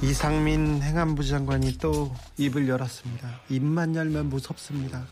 이상민 0.00 0.80
행안부 0.80 1.24
장관이 1.24 1.78
또 1.78 2.14
입을 2.36 2.68
열었습니다. 2.68 3.40
입만 3.48 3.96
열면 3.96 4.28
무섭습니다. 4.28 4.98
하, 4.98 5.04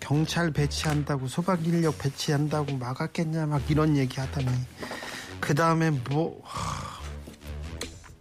경찰 0.00 0.50
배치한다고 0.50 1.28
소방 1.28 1.64
인력 1.64 1.98
배치한다고 1.98 2.76
막았겠냐 2.76 3.46
막 3.46 3.62
이런 3.70 3.96
얘기하더니 3.96 4.48
그 5.38 5.54
다음에 5.54 5.90
뭐 5.90 6.40
하, 6.42 6.98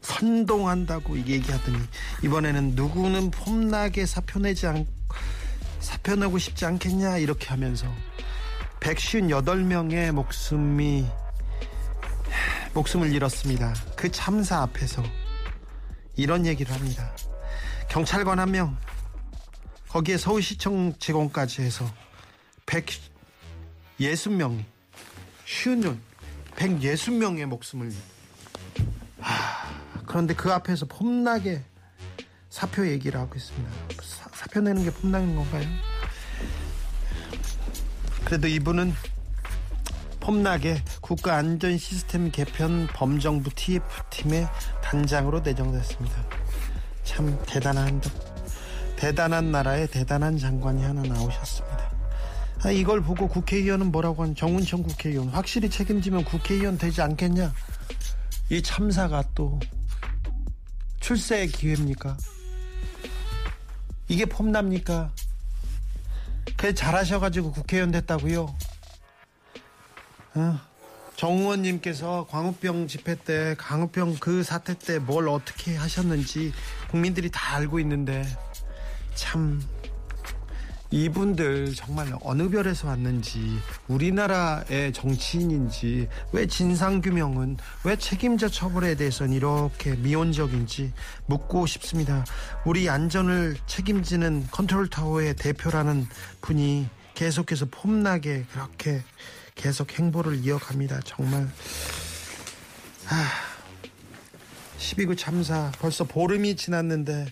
선동한다고 0.01 1.17
얘기하더니 1.17 1.79
이번에는 2.23 2.75
누구는 2.75 3.31
폼나게 3.31 4.05
사표 4.05 4.39
내지 4.39 4.67
않 4.67 4.85
사표 5.79 6.15
내고 6.15 6.37
싶지 6.37 6.63
않겠냐 6.63 7.17
이렇게 7.17 7.47
하면서 7.47 7.87
158명의 8.81 10.11
목숨이 10.11 11.07
목숨을 12.73 13.13
잃었습니다. 13.13 13.73
그 13.95 14.11
참사 14.11 14.61
앞에서 14.61 15.03
이런 16.15 16.45
얘기를 16.45 16.73
합니다. 16.73 17.11
경찰관 17.89 18.39
한 18.39 18.51
명, 18.51 18.77
거기에 19.89 20.17
서울시청 20.17 20.93
직원까지 20.99 21.61
해서 21.61 21.85
160명이, 23.99 24.63
쉬운 25.45 26.01
160명의 26.55 27.45
목숨을 27.45 27.91
하, 29.19 30.03
그런데 30.05 30.33
그 30.33 30.51
앞에서 30.51 30.85
폼나게 30.87 31.63
사표 32.49 32.87
얘기를 32.87 33.19
하고 33.19 33.35
있습니다. 33.35 33.71
사, 34.01 34.29
사표 34.33 34.61
내는 34.61 34.83
게 34.83 34.91
폼나는 34.91 35.35
건가요? 35.35 35.67
그래도 38.25 38.47
이분은 38.47 38.93
폼나게 40.27 40.83
국가안전시스템 40.99 42.31
개편 42.31 42.85
범정부 42.87 43.49
TF팀의 43.49 44.45
단장으로 44.83 45.39
내정됐습니다. 45.39 46.17
참 47.05 47.41
대단한 47.45 48.01
대단한 48.97 49.53
나라의 49.53 49.87
대단한 49.87 50.37
장관이 50.37 50.83
하나 50.83 51.01
나오셨습니다. 51.01 51.91
아, 52.65 52.71
이걸 52.71 53.01
보고 53.01 53.29
국회의원은 53.29 53.89
뭐라고 53.89 54.23
한 54.23 54.35
정운천 54.35 54.83
국회의원 54.83 55.29
확실히 55.29 55.69
책임지면 55.69 56.25
국회의원 56.25 56.77
되지 56.77 57.01
않겠냐? 57.01 57.53
이 58.49 58.61
참사가 58.61 59.23
또 59.33 59.61
출세의 60.99 61.47
기회입니까? 61.47 62.17
이게 64.09 64.25
폼납니까? 64.25 65.09
그래 66.57 66.73
잘하셔가지고 66.73 67.53
국회의원 67.53 67.91
됐다고요? 67.91 68.53
어, 70.37 70.59
정 71.15 71.39
의원님께서 71.39 72.27
광우병 72.29 72.87
집회 72.87 73.15
때 73.15 73.55
광우병 73.57 74.17
그 74.19 74.43
사태 74.43 74.77
때 74.77 74.99
뭘 74.99 75.27
어떻게 75.29 75.75
하셨는지 75.75 76.53
국민들이 76.91 77.31
다 77.31 77.55
알고 77.55 77.79
있는데 77.79 78.23
참 79.15 79.59
이분들 80.91 81.73
정말 81.73 82.13
어느 82.21 82.49
별에서 82.49 82.87
왔는지 82.87 83.57
우리나라의 83.87 84.93
정치인인지 84.93 86.07
왜 86.31 86.47
진상규명은 86.47 87.57
왜 87.83 87.95
책임자 87.97 88.47
처벌에 88.47 88.95
대해서는 88.95 89.33
이렇게 89.33 89.95
미온적인지 89.95 90.93
묻고 91.25 91.65
싶습니다. 91.65 92.23
우리 92.63 92.89
안전을 92.89 93.57
책임지는 93.65 94.47
컨트롤타워의 94.51 95.35
대표라는 95.35 96.07
분이 96.41 96.87
계속해서 97.15 97.65
폼나게 97.71 98.45
그렇게 98.53 99.01
계속 99.57 99.91
행보를 99.97 100.35
이어갑니다. 100.45 101.01
정말 101.03 101.49
아, 103.09 103.29
12구 104.77 105.17
참사 105.17 105.71
벌써 105.79 106.03
보름이 106.03 106.55
지났는데 106.55 107.27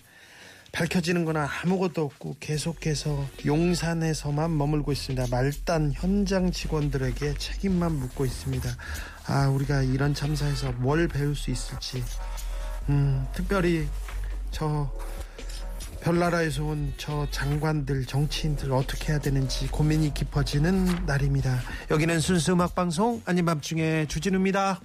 밝혀지는 0.72 1.24
건 1.24 1.36
아무것도 1.38 2.02
없고 2.04 2.36
계속해서 2.38 3.26
용산에서만 3.46 4.58
머물고 4.58 4.92
있습니다. 4.92 5.26
말단 5.30 5.92
현장 5.94 6.52
직원들에게 6.52 7.34
책임만 7.38 7.92
묻고 7.92 8.26
있습니다. 8.26 8.68
아, 9.26 9.48
우리가 9.48 9.82
이런 9.82 10.12
참사에서 10.12 10.72
뭘 10.72 11.08
배울 11.08 11.34
수 11.34 11.50
있을지. 11.50 12.04
음, 12.90 13.26
특별히 13.32 13.88
저 14.50 14.90
별나라에서 16.06 16.62
온 16.62 16.92
저 16.96 17.26
장관들, 17.32 18.06
정치인들 18.06 18.72
어떻게 18.72 19.12
해야 19.12 19.18
되는지 19.18 19.66
고민이 19.66 20.14
깊어지는 20.14 21.04
날입니다. 21.04 21.58
여기는 21.90 22.20
순수 22.20 22.52
음악 22.52 22.76
방송 22.76 23.20
아닌 23.24 23.44
밤중에 23.44 24.06
주진우입니다. 24.06 24.80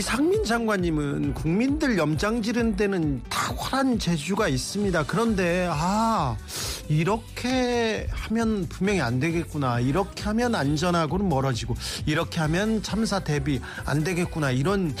이상민 0.00 0.44
장관님은 0.44 1.34
국민들 1.34 1.98
염장 1.98 2.40
지르는 2.40 2.74
데는 2.74 3.22
탁월한 3.28 3.98
재주가 3.98 4.48
있습니다. 4.48 5.04
그런데 5.04 5.68
아 5.70 6.38
이렇게 6.88 8.06
하면 8.10 8.66
분명히 8.70 9.02
안 9.02 9.20
되겠구나. 9.20 9.78
이렇게 9.80 10.22
하면 10.22 10.54
안전하고는 10.54 11.28
멀어지고 11.28 11.74
이렇게 12.06 12.40
하면 12.40 12.82
참사 12.82 13.18
대비 13.18 13.60
안 13.84 14.02
되겠구나. 14.02 14.52
이런 14.52 14.96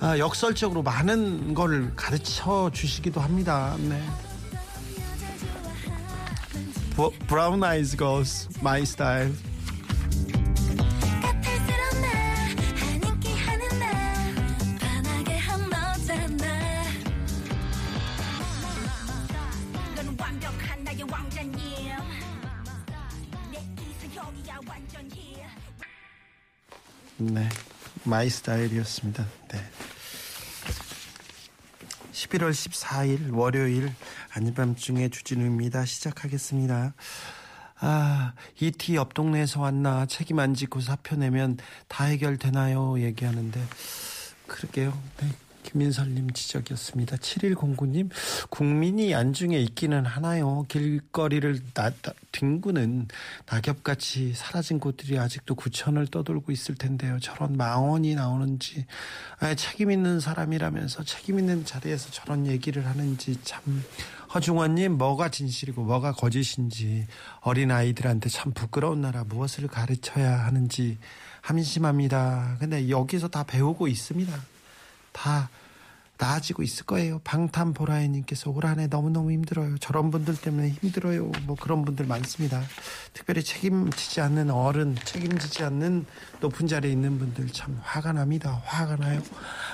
아, 0.00 0.18
역설적으로 0.18 0.82
많은 0.82 1.52
걸 1.52 1.92
가르쳐 1.94 2.70
주시기도 2.72 3.20
합니다. 3.20 3.76
네. 3.80 4.02
Brown 7.26 7.62
Eyed 7.62 7.98
Girls 7.98 8.48
My 8.62 8.86
Style 8.86 9.34
네, 27.20 27.48
My 28.04 28.30
Style이었습니다. 28.30 29.26
네. 29.48 29.58
11월 32.12 32.52
14일 32.52 33.34
월요일 33.34 33.92
아닌 34.34 34.59
밤중에 34.59 35.08
주진우입니다. 35.08 35.84
시작하겠습니다. 35.84 36.94
아, 37.80 38.32
이티 38.60 38.94
옆 38.94 39.14
동네에서 39.14 39.60
왔나 39.60 40.06
책임 40.06 40.38
안 40.38 40.54
지고 40.54 40.80
사표 40.80 41.16
내면 41.16 41.58
다 41.88 42.04
해결되나요? 42.04 43.00
얘기하는데 43.00 43.66
그러게요. 44.46 44.96
네. 45.20 45.47
김민설님 45.62 46.30
지적이었습니다. 46.30 47.16
7109님, 47.16 48.10
국민이 48.50 49.14
안중에 49.14 49.58
있기는 49.58 50.06
하나요? 50.06 50.64
길거리를 50.68 51.60
나, 51.74 51.90
나, 51.90 52.12
뒹구는 52.32 53.08
낙엽같이 53.46 54.32
사라진 54.34 54.80
곳들이 54.80 55.18
아직도 55.18 55.54
구천을 55.54 56.06
떠돌고 56.06 56.52
있을 56.52 56.74
텐데요. 56.74 57.18
저런 57.20 57.56
망언이 57.56 58.14
나오는지, 58.14 58.86
아, 59.40 59.54
책임 59.54 59.90
있는 59.90 60.20
사람이라면서 60.20 61.04
책임 61.04 61.38
있는 61.38 61.64
자리에서 61.64 62.10
저런 62.10 62.46
얘기를 62.46 62.86
하는지 62.86 63.38
참, 63.42 63.62
허중원님, 64.34 64.98
뭐가 64.98 65.30
진실이고 65.30 65.82
뭐가 65.84 66.12
거짓인지 66.12 67.06
어린 67.40 67.70
아이들한테 67.70 68.28
참 68.28 68.52
부끄러운 68.52 69.00
나라 69.00 69.24
무엇을 69.24 69.68
가르쳐야 69.68 70.44
하는지 70.44 70.98
함심합니다. 71.40 72.56
근데 72.58 72.90
여기서 72.90 73.28
다 73.28 73.42
배우고 73.44 73.88
있습니다. 73.88 74.32
다 75.12 75.50
나아지고 76.18 76.64
있을 76.64 76.84
거예요. 76.84 77.20
방탄보라이님께서 77.20 78.50
올 78.50 78.66
한해 78.66 78.88
너무너무 78.88 79.30
힘들어요. 79.30 79.78
저런 79.78 80.10
분들 80.10 80.36
때문에 80.36 80.70
힘들어요. 80.70 81.30
뭐 81.46 81.56
그런 81.58 81.84
분들 81.84 82.06
많습니다. 82.06 82.60
특별히 83.12 83.42
책임지지 83.44 84.20
않는 84.20 84.50
어른, 84.50 84.96
책임지지 84.96 85.62
않는 85.62 86.06
높은 86.40 86.66
자리에 86.66 86.90
있는 86.90 87.18
분들 87.18 87.48
참 87.48 87.78
화가 87.82 88.12
납니다. 88.12 88.60
화가 88.64 88.96
나요. 88.96 89.22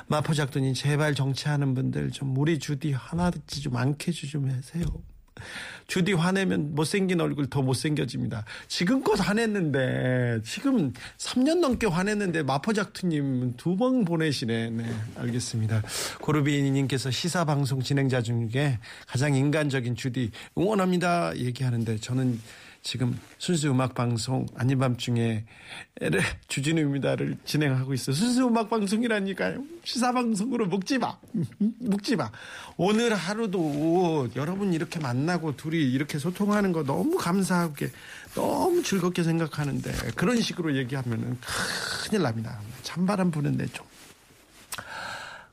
마포작돈이 0.09 0.75
제발 0.75 1.15
정치하는 1.15 1.75
분들 1.75 2.11
좀 2.11 2.37
우리 2.37 2.59
주디 2.59 2.93
하나씩 2.93 3.63
좀 3.63 3.77
안캐주 3.77 4.29
좀 4.29 4.51
하세요. 4.51 4.85
주디 5.87 6.13
화내면 6.15 6.75
못생긴 6.75 7.21
얼굴 7.21 7.47
더 7.51 7.61
못생겨집니다. 7.63 8.45
지금껏 8.69 9.15
화냈는데 9.21 10.41
지금 10.45 10.93
3년 11.19 11.59
넘게 11.61 11.87
화냈는데 11.87 12.43
마포작투님 12.43 13.55
두 13.57 13.75
번 13.77 14.05
보내시네. 14.05 14.71
네, 14.71 14.85
알겠습니다. 15.17 15.83
고르비님께서 16.21 17.11
시사 17.11 17.45
방송 17.45 17.83
진행자 17.83 18.23
중에 18.23 18.79
가장 19.07 19.35
인간적인 19.35 19.97
주디 19.97 20.31
응원합니다 20.57 21.37
얘기하는데 21.37 21.99
저는 21.99 22.41
지금 22.85 23.19
순수 23.39 23.71
음악 23.71 23.95
방송 23.95 24.45
아닌 24.57 24.79
밤중에 24.79 25.47
주진우입니다를 26.49 27.39
진행하고 27.47 27.95
있어요. 27.95 28.15
순수 28.15 28.47
음악 28.47 28.69
방송이라니까요. 28.69 29.65
시사 29.85 30.13
방송으로 30.13 30.67
먹지 30.67 30.99
마. 30.99 31.17
먹지 31.81 32.15
마. 32.15 32.31
오늘 32.77 33.15
하루도 33.15 34.29
여러분 34.37 34.75
이렇게 34.75 35.01
만나고 35.01 35.57
둘이 35.57 35.79
이렇게 35.79 36.19
소통하는 36.19 36.73
거 36.73 36.85
너무 36.85 37.17
감사하게 37.17 37.91
너무 38.35 38.83
즐겁게 38.83 39.23
생각하는데 39.23 39.91
그런 40.15 40.41
식으로 40.43 40.77
얘기하면은 40.77 41.39
큰일 42.05 42.23
납니다. 42.23 42.61
찬바람 42.83 43.31
부는데 43.31 43.67
좀 43.69 43.87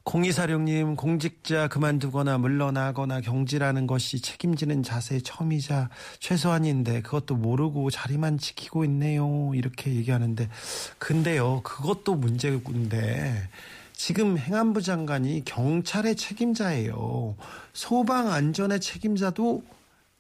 공이사령님 0.04 0.96
공직자 0.96 1.68
그만두거나 1.68 2.40
물러나거나 2.40 3.22
경질하는 3.22 3.86
것이 3.86 4.20
책임지는 4.20 4.82
자세 4.82 5.20
처음이자 5.20 5.90
최소한인데 6.20 7.02
그것도 7.02 7.36
모르고 7.36 7.92
자리만 7.92 8.38
지키고 8.38 8.84
있네요. 8.86 9.52
이렇게 9.54 9.94
얘기하는데. 9.94 10.50
근데요 10.98 11.62
그것도 11.64 12.16
문제인데 12.16 13.48
지금 13.94 14.38
행안부 14.40 14.82
장관이 14.82 15.44
경찰의 15.46 16.16
책임자예요. 16.16 17.36
소방 17.74 18.32
안전의 18.32 18.80
책임자도 18.80 19.64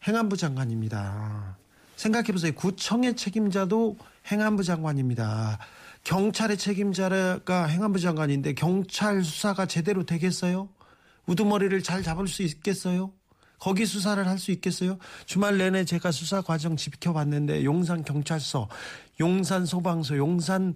행안부 0.07 0.37
장관입니다. 0.37 1.57
생각해보세요. 1.95 2.53
구청의 2.53 3.15
책임자도 3.15 3.97
행안부 4.31 4.63
장관입니다 4.63 5.59
경찰의 6.03 6.57
책임자가 6.57 7.65
행안부 7.65 7.99
장관인데 7.99 8.53
경찰 8.53 9.23
수사가 9.23 9.65
제대로 9.65 10.05
되겠어요? 10.05 10.69
우두머리를 11.27 11.81
잘 11.83 12.01
잡을 12.03 12.27
수 12.27 12.41
있겠어요? 12.43 13.13
거기 13.59 13.85
수사를 13.85 14.25
할 14.27 14.39
수 14.39 14.51
있겠어요? 14.51 14.97
주말 15.27 15.59
내내 15.59 15.85
제가 15.85 16.11
수사 16.11 16.41
과정 16.41 16.75
지켜봤는데 16.75 17.63
용산 17.63 18.03
경찰서, 18.03 18.67
용산 19.19 19.67
소방서, 19.67 20.17
용산 20.17 20.73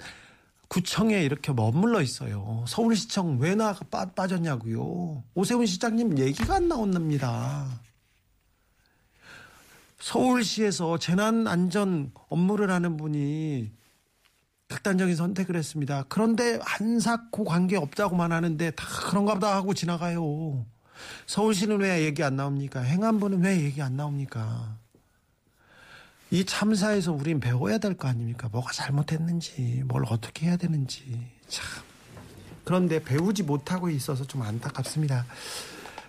구청에 0.68 1.24
이렇게 1.24 1.52
머물러 1.52 2.02
있어요. 2.02 2.64
서울시청 2.68 3.40
왜 3.40 3.56
나 3.56 3.74
빠졌냐고요. 4.16 5.24
오세훈 5.34 5.66
시장님 5.66 6.20
얘기가 6.20 6.56
안 6.58 6.68
나온답니다. 6.68 7.82
서울시에서 10.00 11.00
재난안전 11.00 12.12
업무를 12.30 12.70
하는 12.70 12.98
분이 12.98 13.72
극단적인 14.70 15.16
선택을 15.16 15.56
했습니다. 15.56 16.06
그런데 16.10 16.60
한사코 16.64 17.44
관계 17.46 17.78
없다고만 17.78 18.32
하는데 18.32 18.72
다 18.72 18.86
그런가 19.10 19.36
보다 19.36 19.56
하고 19.56 19.74
지나가요. 19.74 20.66
서울시는 21.28 21.80
왜 21.80 22.04
얘기 22.04 22.24
안 22.24 22.36
나옵니까? 22.36 22.82
행안부는 22.82 23.42
왜 23.44 23.62
얘기 23.64 23.82
안 23.82 23.96
나옵니까? 23.96 24.78
이 26.32 26.44
참사에서 26.46 27.12
우린 27.14 27.40
배워야 27.40 27.78
될 27.78 27.96
거 27.96 28.08
아닙니까? 28.08 28.50
뭐가 28.52 28.72
잘못했는지, 28.72 29.84
뭘 29.86 30.04
어떻게 30.10 30.48
해야 30.48 30.58
되는지. 30.58 31.30
참. 31.48 31.66
그런데 32.64 33.04
배우지 33.04 33.44
못하고 33.44 33.90
있어서 33.92 34.26
좀 34.26 34.42
안타깝습니다. 34.42 35.26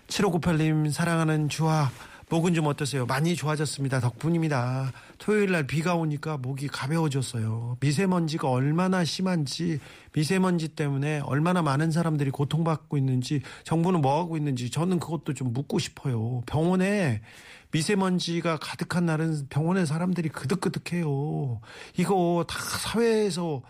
7598님, 0.09 0.91
사랑하는 0.91 1.51
주아, 1.51 1.91
목은 2.29 2.55
좀 2.55 2.67
어떠세요? 2.67 3.07
많이 3.07 3.37
좋아졌습니다. 3.37 4.01
덕분입니다. 4.01 4.93
토요일 5.19 5.53
날 5.53 5.65
비가 5.65 5.95
오니까 5.95 6.37
목이 6.37 6.67
가벼워졌어요. 6.67 7.77
미세먼지가 7.79 8.51
얼마나 8.51 9.05
심한지, 9.05 9.79
미세먼지 10.13 10.69
때문에 10.69 11.21
얼마나 11.21 11.63
많은 11.63 11.93
사람들이 11.93 12.31
고통받고 12.33 12.99
있는지, 12.99 13.43
정부는 13.63 14.01
뭐 14.01 14.19
하고 14.19 14.37
있는지 14.37 14.71
저는 14.71 14.99
그것도 14.99 15.35
좀 15.35 15.53
묻고 15.53 15.79
싶어요. 15.79 16.43
병원에 16.47 17.23
미세먼지가 17.71 18.59
가득한 18.59 19.07
날은 19.07 19.47
병원에 19.49 19.87
사람들이 19.87 20.29
그득그득해요. 20.31 21.61
이거 21.97 22.45
다 22.49 22.59
사회에서 22.59 23.63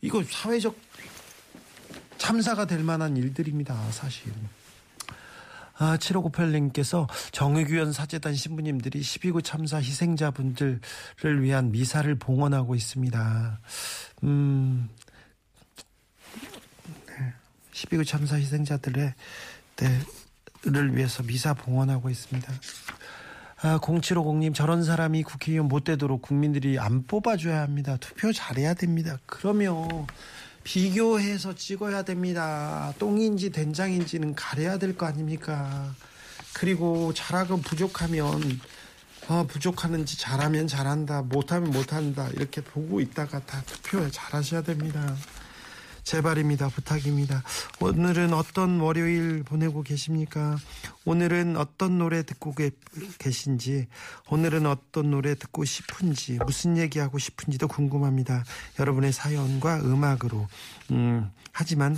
이거 0.00 0.24
사회적 0.24 0.76
참사가 2.18 2.64
될 2.66 2.82
만한 2.82 3.16
일들입니다, 3.16 3.76
사실. 3.92 4.32
아, 5.80 5.96
7598님께서 5.96 7.08
정의규현 7.32 7.94
사재단 7.94 8.34
신부님들이 8.34 9.00
12구 9.00 9.42
참사 9.42 9.78
희생자분들을 9.78 10.78
위한 11.40 11.72
미사를 11.72 12.14
봉헌하고 12.16 12.74
있습니다. 12.74 13.60
음, 14.24 14.90
네. 17.08 17.32
12구 17.72 18.06
참사 18.06 18.36
희생자들의, 18.36 19.14
네, 19.76 20.00
를 20.64 20.94
위해서 20.94 21.22
미사 21.22 21.54
봉헌하고 21.54 22.10
있습니다. 22.10 22.52
아, 23.62 23.78
0750님, 23.78 24.54
저런 24.54 24.84
사람이 24.84 25.22
국회의원 25.22 25.68
못 25.68 25.84
되도록 25.84 26.20
국민들이 26.20 26.78
안 26.78 27.06
뽑아줘야 27.06 27.62
합니다. 27.62 27.96
투표 27.98 28.30
잘해야 28.34 28.74
됩니다. 28.74 29.16
그러면 29.24 30.06
비교해서 30.64 31.54
찍어야 31.54 32.02
됩니다. 32.02 32.92
똥인지 32.98 33.50
된장인지는 33.50 34.34
가려야 34.34 34.78
될 34.78 34.94
거 34.96 35.06
아닙니까? 35.06 35.94
그리고 36.52 37.12
잘하고 37.14 37.58
부족하면 37.60 38.60
어, 39.28 39.46
부족하는지 39.46 40.18
잘하면 40.18 40.66
잘한다, 40.66 41.22
못하면 41.22 41.70
못한다 41.70 42.28
이렇게 42.34 42.60
보고 42.60 43.00
있다가 43.00 43.40
다 43.46 43.62
투표 43.66 44.10
잘하셔야 44.10 44.62
됩니다. 44.62 45.16
제발입니다. 46.04 46.68
부탁입니다. 46.68 47.42
오늘은 47.80 48.32
어떤 48.32 48.80
월요일 48.80 49.42
보내고 49.42 49.82
계십니까? 49.82 50.56
오늘은 51.04 51.56
어떤 51.56 51.98
노래 51.98 52.22
듣고 52.22 52.54
계신지, 53.18 53.86
오늘은 54.28 54.66
어떤 54.66 55.10
노래 55.10 55.34
듣고 55.34 55.64
싶은지, 55.64 56.38
무슨 56.44 56.76
얘기하고 56.76 57.18
싶은지도 57.18 57.68
궁금합니다. 57.68 58.44
여러분의 58.78 59.12
사연과 59.12 59.80
음악으로. 59.80 60.48
음, 60.90 61.30
하지만 61.52 61.96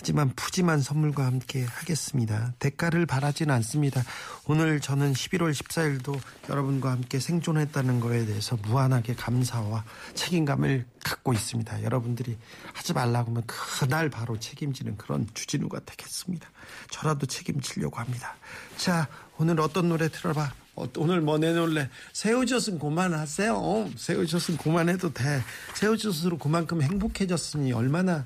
하지만 0.00 0.30
푸짐한 0.34 0.80
선물과 0.80 1.26
함께 1.26 1.62
하겠습니다. 1.62 2.54
대가를 2.58 3.04
바라진 3.04 3.50
않습니다. 3.50 4.02
오늘 4.46 4.80
저는 4.80 5.12
11월 5.12 5.52
14일도 5.52 6.18
여러분과 6.48 6.90
함께 6.90 7.20
생존했다는 7.20 8.00
거에 8.00 8.24
대해서 8.24 8.56
무한하게 8.62 9.14
감사와 9.14 9.84
책임감을 10.14 10.86
갖고 11.04 11.34
있습니다. 11.34 11.82
여러분들이 11.82 12.38
하지 12.72 12.94
말라고 12.94 13.30
하면 13.30 13.42
그날 13.46 14.08
바로 14.08 14.40
책임지는 14.40 14.96
그런 14.96 15.28
주진우가 15.34 15.80
되겠습니다. 15.84 16.48
저라도 16.90 17.26
책임지려고 17.26 17.98
합니다. 17.98 18.36
자, 18.78 19.06
오늘 19.36 19.60
어떤 19.60 19.90
노래 19.90 20.08
들어봐. 20.08 20.50
어, 20.76 20.88
오늘 20.96 21.20
뭐 21.20 21.36
내놓을래? 21.36 21.90
새우젓은 22.14 22.78
그만하세요. 22.78 23.90
새우젓은 23.96 24.56
그만해도 24.56 25.12
돼. 25.12 25.42
새우젓으로 25.74 26.38
그만큼 26.38 26.80
행복해졌으니 26.80 27.74
얼마나 27.74 28.24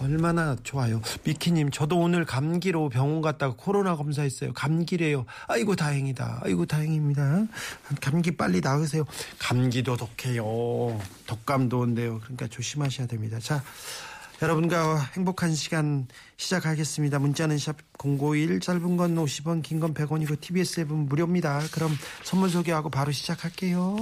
얼마나 0.00 0.56
좋아요. 0.62 1.00
미키님, 1.24 1.70
저도 1.70 1.98
오늘 1.98 2.24
감기로 2.24 2.88
병원 2.88 3.20
갔다가 3.20 3.54
코로나 3.56 3.96
검사했어요. 3.96 4.52
감기래요. 4.54 5.26
아이고, 5.46 5.76
다행이다. 5.76 6.40
아이고, 6.42 6.64
다행입니다. 6.66 7.46
감기 8.00 8.30
빨리 8.36 8.60
나으세요. 8.60 9.04
감기도 9.38 9.96
독해요. 9.96 10.98
독감도 11.26 11.78
온대요. 11.80 12.18
그러니까 12.20 12.46
조심하셔야 12.48 13.06
됩니다. 13.06 13.38
자, 13.40 13.62
여러분과 14.42 15.10
행복한 15.16 15.54
시간 15.54 16.08
시작하겠습니다. 16.38 17.18
문자는 17.18 17.58
샵 17.58 17.76
051, 17.98 18.60
짧은 18.60 18.96
건 18.96 19.14
50원, 19.16 19.62
긴 19.62 19.80
건 19.80 19.92
100원이고, 19.92 20.40
TBS 20.40 20.80
앱은 20.80 21.08
무료입니다. 21.10 21.60
그럼 21.72 21.94
선물 22.24 22.48
소개하고 22.48 22.88
바로 22.88 23.12
시작할게요. 23.12 23.96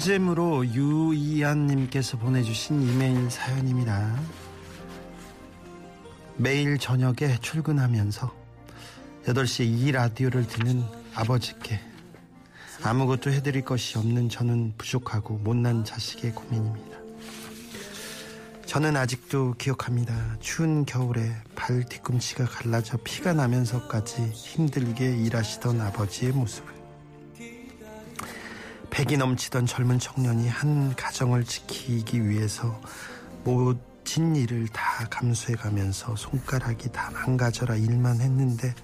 꿀잼으로 0.00 0.66
유이안님께서 0.66 2.16
보내주신 2.16 2.80
이메일 2.82 3.30
사연입니다. 3.30 4.18
매일 6.36 6.78
저녁에 6.78 7.38
출근하면서 7.42 8.32
8시에 9.26 9.66
이 9.66 9.92
라디오를 9.92 10.46
듣는 10.46 10.82
아버지께 11.14 11.80
아무것도 12.82 13.30
해드릴 13.30 13.62
것이 13.62 13.98
없는 13.98 14.30
저는 14.30 14.72
부족하고 14.78 15.36
못난 15.36 15.84
자식의 15.84 16.32
고민입니다. 16.34 16.98
저는 18.64 18.96
아직도 18.96 19.54
기억합니다. 19.58 20.38
추운 20.40 20.86
겨울에 20.86 21.30
발 21.54 21.84
뒤꿈치가 21.84 22.46
갈라져 22.46 22.96
피가 23.04 23.34
나면서까지 23.34 24.30
힘들게 24.30 25.18
일하시던 25.18 25.78
아버지의 25.80 26.32
모습을. 26.32 26.79
백이 29.00 29.16
넘치던 29.16 29.64
젊은 29.64 29.98
청년이 29.98 30.46
한 30.50 30.94
가정을 30.94 31.44
지키기 31.44 32.28
위해서 32.28 32.78
모진 33.44 34.36
일을 34.36 34.68
다 34.68 35.06
감수해 35.08 35.56
가면서 35.56 36.14
손가락이 36.16 36.92
다 36.92 37.10
망가져라 37.10 37.76
일만 37.76 38.20
했는데 38.20 38.74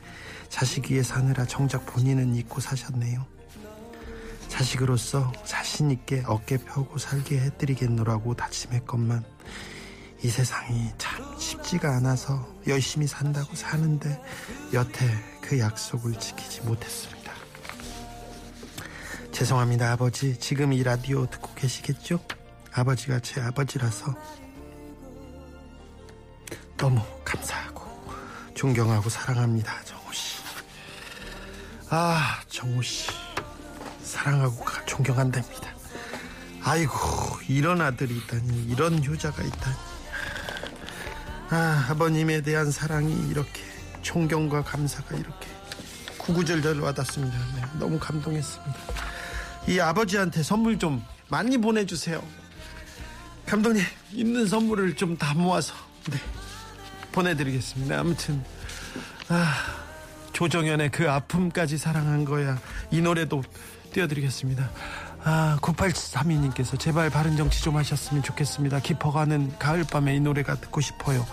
자식 0.49 0.91
위해 0.91 1.03
사느라 1.03 1.45
정작 1.45 1.85
본인은 1.85 2.35
잊고 2.35 2.63
사셨네요. 2.63 3.27
자식으로서 4.49 5.33
자신 5.45 5.91
있게 5.91 6.23
어깨 6.27 6.57
펴고 6.57 6.97
살게 6.97 7.39
해드리겠노라고 7.39 8.37
다짐했건만 8.37 9.23
이 10.23 10.29
세상이 10.29 10.93
참 10.97 11.39
쉽지가 11.39 11.95
않아서 11.97 12.49
열심히 12.67 13.07
산다고 13.07 13.55
사는데 13.55 14.19
여태 14.73 15.07
그 15.43 15.59
약속을 15.59 16.19
지키지 16.19 16.63
못했습니다. 16.63 17.16
죄송합니다, 19.37 19.93
아버지. 19.93 20.35
지금 20.38 20.73
이 20.73 20.83
라디오 20.83 21.26
듣고 21.26 21.52
계시겠죠? 21.57 22.19
아버지가 22.73 23.21
제 23.21 23.38
아버지라서 23.43 24.14
너무 26.78 27.02
감사하고 27.23 27.83
존경하고 28.55 29.11
사랑합니다, 29.11 29.85
정호 29.85 30.11
씨. 30.11 30.43
아, 31.90 32.40
정호 32.49 32.81
씨. 32.81 33.11
사랑하고 34.02 34.64
존경한답니다. 34.87 35.71
아이고, 36.62 36.95
이런 37.47 37.83
아들이 37.83 38.16
있다니, 38.16 38.64
이런 38.71 39.05
효자가 39.05 39.43
있다니. 39.43 39.76
아, 41.50 41.88
아버님에 41.90 42.40
대한 42.40 42.71
사랑이 42.71 43.28
이렇게 43.28 43.61
존경과 44.00 44.62
감사가 44.62 45.14
이렇게 45.14 45.47
구구절절 46.16 46.81
와닿습니다. 46.81 47.37
네, 47.55 47.78
너무 47.78 47.99
감동했습니다. 47.99 48.96
이 49.69 49.81
아버지한테 49.81 50.43
선물 50.43 50.79
좀 50.79 51.03
많이 51.29 51.59
보내주세요. 51.59 52.23
감독님, 53.47 53.83
있는 54.13 54.47
선물을 54.47 54.97
좀 54.97 55.17
다 55.19 55.35
모아서 55.35 55.75
네, 56.11 56.19
보내드리겠습니다. 57.13 57.99
아무튼 57.99 58.43
아, 59.29 59.55
조정연의 60.33 60.91
그 60.91 61.11
아픔까지 61.11 61.79
사랑한 61.79 62.25
거야. 62.25 62.59
이 62.91 63.01
노래도 63.01 63.43
띄워드리겠습니다. 63.93 64.69
아, 65.25 65.59
9832님께서 65.61 66.79
제발 66.79 67.11
바른 67.11 67.37
정치 67.37 67.63
좀 67.63 67.77
하셨으면 67.77 68.23
좋겠습니다. 68.23 68.79
깊어가는 68.81 69.59
가을밤에 69.59 70.15
이 70.15 70.21
노래가 70.21 70.55
듣고 70.57 70.81
싶어요. 70.81 71.27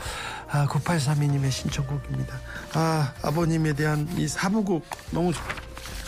아, 0.50 0.66
9832님의 0.68 1.52
신청곡입니다. 1.52 2.40
아, 2.74 3.14
아버님에 3.22 3.74
대한 3.74 4.08
이 4.18 4.28
사부곡 4.28 4.88
너무 5.12 5.32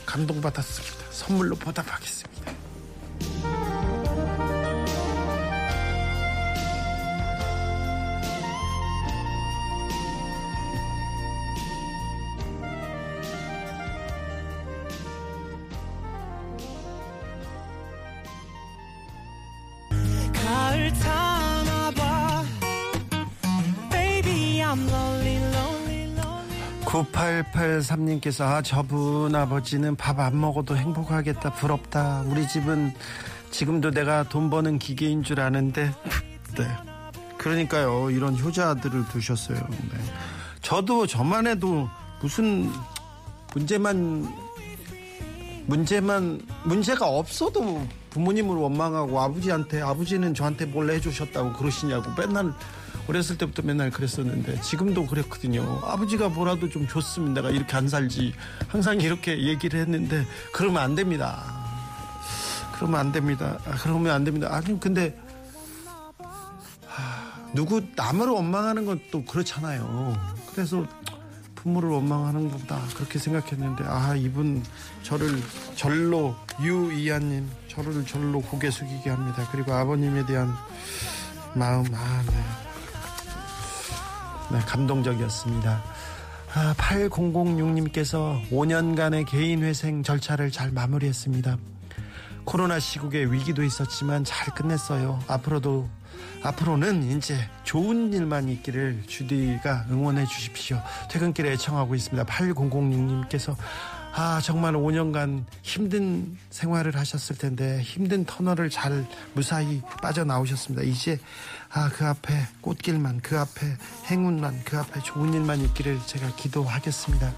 감동받았습니다. 0.05 1.11
선물로 1.11 1.55
보답하겠습니다. 1.55 2.34
9883님께서 26.95 28.45
아 28.45 28.61
저분 28.61 29.35
아버지는 29.35 29.95
밥 29.95 30.19
안 30.19 30.39
먹어도 30.39 30.77
행복하겠다. 30.77 31.53
부럽다. 31.53 32.23
우리 32.27 32.47
집은 32.47 32.93
지금도 33.51 33.91
내가 33.91 34.23
돈 34.23 34.49
버는 34.49 34.79
기계인 34.79 35.23
줄 35.23 35.41
아는데. 35.41 35.91
네. 36.57 36.67
그러니까요. 37.37 38.09
이런 38.11 38.37
효자들을 38.39 39.09
두셨어요. 39.09 39.57
네. 39.57 39.99
저도 40.61 41.05
저만 41.05 41.47
해도 41.47 41.89
무슨 42.21 42.71
문제만 43.53 44.33
문제만 45.67 46.41
문제가 46.63 47.07
없어도 47.07 47.85
부모님을 48.11 48.55
원망하고 48.55 49.19
아버지한테 49.19 49.81
아버지는 49.81 50.33
저한테 50.33 50.65
뭘 50.65 50.89
해주셨다고 50.91 51.53
그러시냐고 51.53 52.09
맨날 52.17 52.53
어렸을 53.07 53.37
때부터 53.37 53.61
맨날 53.63 53.91
그랬었는데 53.91 54.61
지금도 54.61 55.05
그랬거든요. 55.07 55.79
아버지가 55.83 56.29
뭐라도 56.29 56.69
좀 56.69 56.87
줬으면 56.87 57.33
내가 57.33 57.49
이렇게 57.51 57.75
안 57.77 57.87
살지. 57.87 58.33
항상 58.67 58.99
이렇게 58.99 59.43
얘기를 59.43 59.79
했는데 59.79 60.25
그러면 60.51 60.81
안 60.81 60.95
됩니다. 60.95 61.43
그러면 62.75 62.99
안 62.99 63.11
됩니다. 63.11 63.57
아, 63.65 63.75
그러면 63.81 64.13
안 64.13 64.23
됩니다. 64.23 64.49
아니 64.51 64.79
근데 64.79 65.17
하, 66.87 67.51
누구 67.53 67.81
남을 67.95 68.27
원망하는 68.27 68.85
건 68.85 68.99
또 69.11 69.23
그렇잖아요. 69.23 70.15
그래서 70.51 70.85
부모를 71.55 71.89
원망하는 71.89 72.51
것보다 72.51 72.79
그렇게 72.95 73.17
생각했는데 73.19 73.83
아 73.87 74.15
이분 74.15 74.63
저를 75.03 75.41
절로 75.75 76.35
유이한님 76.61 77.49
저를 77.69 78.05
절로 78.05 78.41
고개 78.41 78.69
숙이게 78.71 79.09
합니다. 79.09 79.47
그리고 79.51 79.73
아버님에 79.73 80.25
대한 80.25 80.53
마음 81.53 81.85
아 81.93 82.23
네. 82.27 82.64
네, 84.51 84.59
감동적이었습니다. 84.59 85.83
아, 86.53 86.73
8006님께서 86.77 88.47
5년간의 88.49 89.25
개인회생 89.27 90.03
절차를 90.03 90.51
잘 90.51 90.71
마무리했습니다. 90.71 91.57
코로나 92.45 92.79
시국에 92.79 93.25
위기도 93.25 93.63
있었지만 93.63 94.23
잘 94.23 94.53
끝냈어요. 94.53 95.19
앞으로도, 95.27 95.89
앞으로는 96.43 97.17
이제 97.17 97.35
좋은 97.63 98.13
일만 98.13 98.47
있기를 98.49 99.03
주디가 99.07 99.87
응원해 99.89 100.25
주십시오. 100.25 100.79
퇴근길에 101.09 101.53
애청하고 101.53 101.95
있습니다. 101.95 102.23
8006님께서 102.25 103.55
아, 104.17 104.39
정말 104.39 104.73
5년간 104.75 105.43
힘든 105.61 106.37
생활을 106.49 106.95
하셨을 106.95 107.37
텐데 107.37 107.81
힘든 107.81 108.23
터널을 108.23 108.69
잘 108.69 109.05
무사히 109.33 109.81
빠져나오셨습니다. 110.01 110.83
이제 110.83 111.19
아, 111.69 111.89
그 111.89 112.05
앞에 112.05 112.33
꽃길만, 112.61 113.19
그 113.19 113.37
앞에 113.37 113.75
행운만, 114.09 114.61
그 114.63 114.77
앞에 114.79 115.01
좋은 115.01 115.33
일만 115.33 115.59
있기를 115.59 115.99
제가 116.05 116.33
기도하겠습니다. 116.37 117.33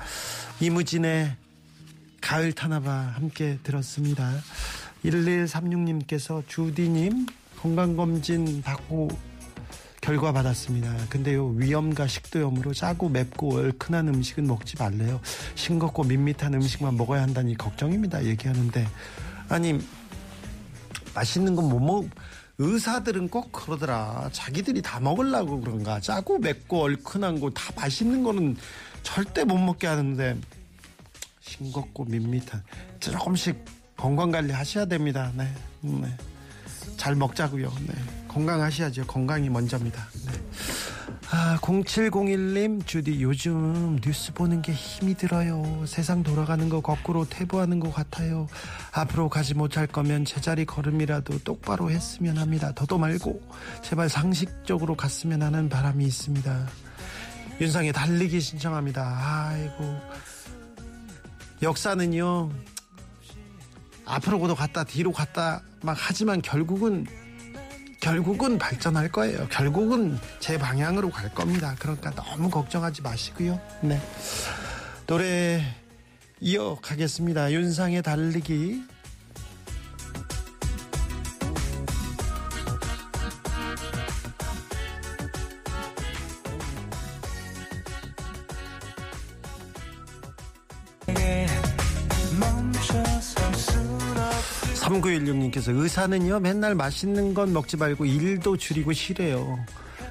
이무진의 0.60 1.36
가을 2.22 2.54
타나봐 2.54 2.92
함께 2.92 3.58
들었습니다. 3.64 4.32
1136님께서 5.04 6.48
주디님 6.48 7.26
건강검진 7.60 8.62
받고 8.62 9.10
결과 10.08 10.32
받았습니다. 10.32 10.96
근데요, 11.10 11.48
위염과 11.48 12.08
식도염으로 12.08 12.74
짜고 12.74 13.10
맵고 13.10 13.56
얼큰한 13.56 14.08
음식은 14.08 14.48
먹지 14.48 14.78
말래요. 14.80 15.20
싱겁고 15.56 16.06
밋밋한 16.06 16.54
음식만 16.54 16.96
먹어야 16.96 17.24
한다니 17.24 17.58
걱정입니다. 17.58 18.24
얘기하는데. 18.24 18.88
아니, 19.50 19.78
맛있는 21.14 21.58
건 21.58 21.66
못 21.68 21.80
먹, 21.82 22.10
의사들은 22.58 23.28
꼭 23.28 23.52
그러더라. 23.52 24.30
자기들이 24.32 24.82
다 24.82 25.02
먹으려고 25.02 25.60
그런가. 25.60 26.00
짜고 26.00 26.40
맵고 26.40 26.84
얼큰한 26.84 27.42
거 27.42 27.50
다 27.50 27.74
맛있는 27.76 28.24
거는 28.24 28.56
절대 29.04 29.44
못 29.44 29.58
먹게 29.58 29.88
하는데, 29.88 30.38
싱겁고 31.42 32.06
밋밋한, 32.06 32.64
조금씩 33.02 33.58
건강 33.98 34.32
관리 34.32 34.54
하셔야 34.54 34.86
됩니다. 34.86 35.34
네. 35.36 35.54
네. 35.82 36.08
잘 36.96 37.16
먹자고요. 37.16 37.72
네. 37.88 37.94
건강하셔야죠. 38.28 39.06
건강이 39.08 39.50
먼저입니다. 39.50 40.08
네. 40.26 40.34
아, 41.30 41.58
0701님, 41.62 42.86
주디 42.88 43.22
요즘 43.22 44.00
뉴스 44.02 44.34
보는 44.34 44.62
게 44.62 44.72
힘이 44.72 45.14
들어요. 45.14 45.84
세상 45.86 46.24
돌아가는 46.24 46.70
거 46.70 46.80
거꾸로 46.80 47.28
퇴보하는 47.28 47.82
것 47.82 47.94
같아요. 47.94 48.48
앞으로 48.94 49.28
가지 49.28 49.54
못할 49.54 49.88
거면 49.88 50.24
제자리 50.24 50.66
걸음이라도 50.66 51.40
똑바로 51.40 51.92
했으면 51.92 52.38
합니다. 52.38 52.72
더도 52.74 52.98
말고 52.98 53.42
제발 53.82 54.08
상식적으로 54.08 54.96
갔으면 54.96 55.44
하는 55.44 55.68
바람이 55.68 56.06
있습니다. 56.06 56.68
윤상의 57.60 57.92
달리기 57.92 58.40
신청합니다. 58.40 59.50
아이고. 59.50 60.00
역사는요, 61.62 62.52
앞으로도 64.08 64.56
갔다 64.56 64.84
뒤로 64.84 65.12
갔다 65.12 65.62
막 65.82 65.96
하지만 66.00 66.42
결국은 66.42 67.06
결국은 68.00 68.58
발전할 68.58 69.12
거예요. 69.12 69.48
결국은 69.50 70.18
제 70.40 70.58
방향으로 70.58 71.10
갈 71.10 71.34
겁니다. 71.34 71.76
그러니까 71.80 72.12
너무 72.12 72.50
걱정하지 72.50 73.02
마시고요. 73.02 73.60
네. 73.82 74.00
노래 75.08 75.62
이어가겠습니다. 76.40 77.52
윤상의 77.52 78.04
달리기. 78.04 78.84
3916님께서 94.88 95.76
의사는요 95.76 96.40
맨날 96.40 96.76
맛있는 96.76 97.34
건 97.34 97.54
먹지 97.54 97.78
말고 97.78 98.06
일도 98.06 98.58
줄이고 98.58 98.94
쉬래요. 98.94 99.60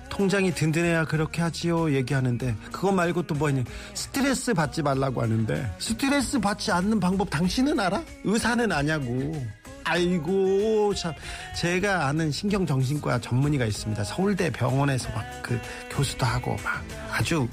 통장이 0.08 0.54
든든해야 0.54 1.04
그렇게 1.04 1.42
하지요 1.42 1.92
얘기하는데 1.92 2.54
그거 2.72 2.92
말고 2.92 3.26
또 3.26 3.34
뭐니? 3.34 3.64
스트레스 3.94 4.54
받지 4.54 4.82
말라고 4.82 5.22
하는데 5.22 5.74
스트레스 5.78 6.38
받지 6.38 6.70
않는 6.72 7.00
방법 7.00 7.28
당신은 7.28 7.78
알아? 7.78 8.02
의사는 8.24 8.70
아냐고. 8.70 9.44
아이고 9.84 10.94
참. 10.94 11.12
제가 11.56 12.06
아는 12.06 12.30
신경정신과 12.30 13.20
전문의가 13.20 13.64
있습니다. 13.66 14.02
서울대 14.04 14.50
병원에서 14.50 15.08
막 15.10 15.24
그 15.46 15.58
교수도 15.90 16.26
하고 16.26 16.56
막 16.64 16.82
아주 17.12 17.46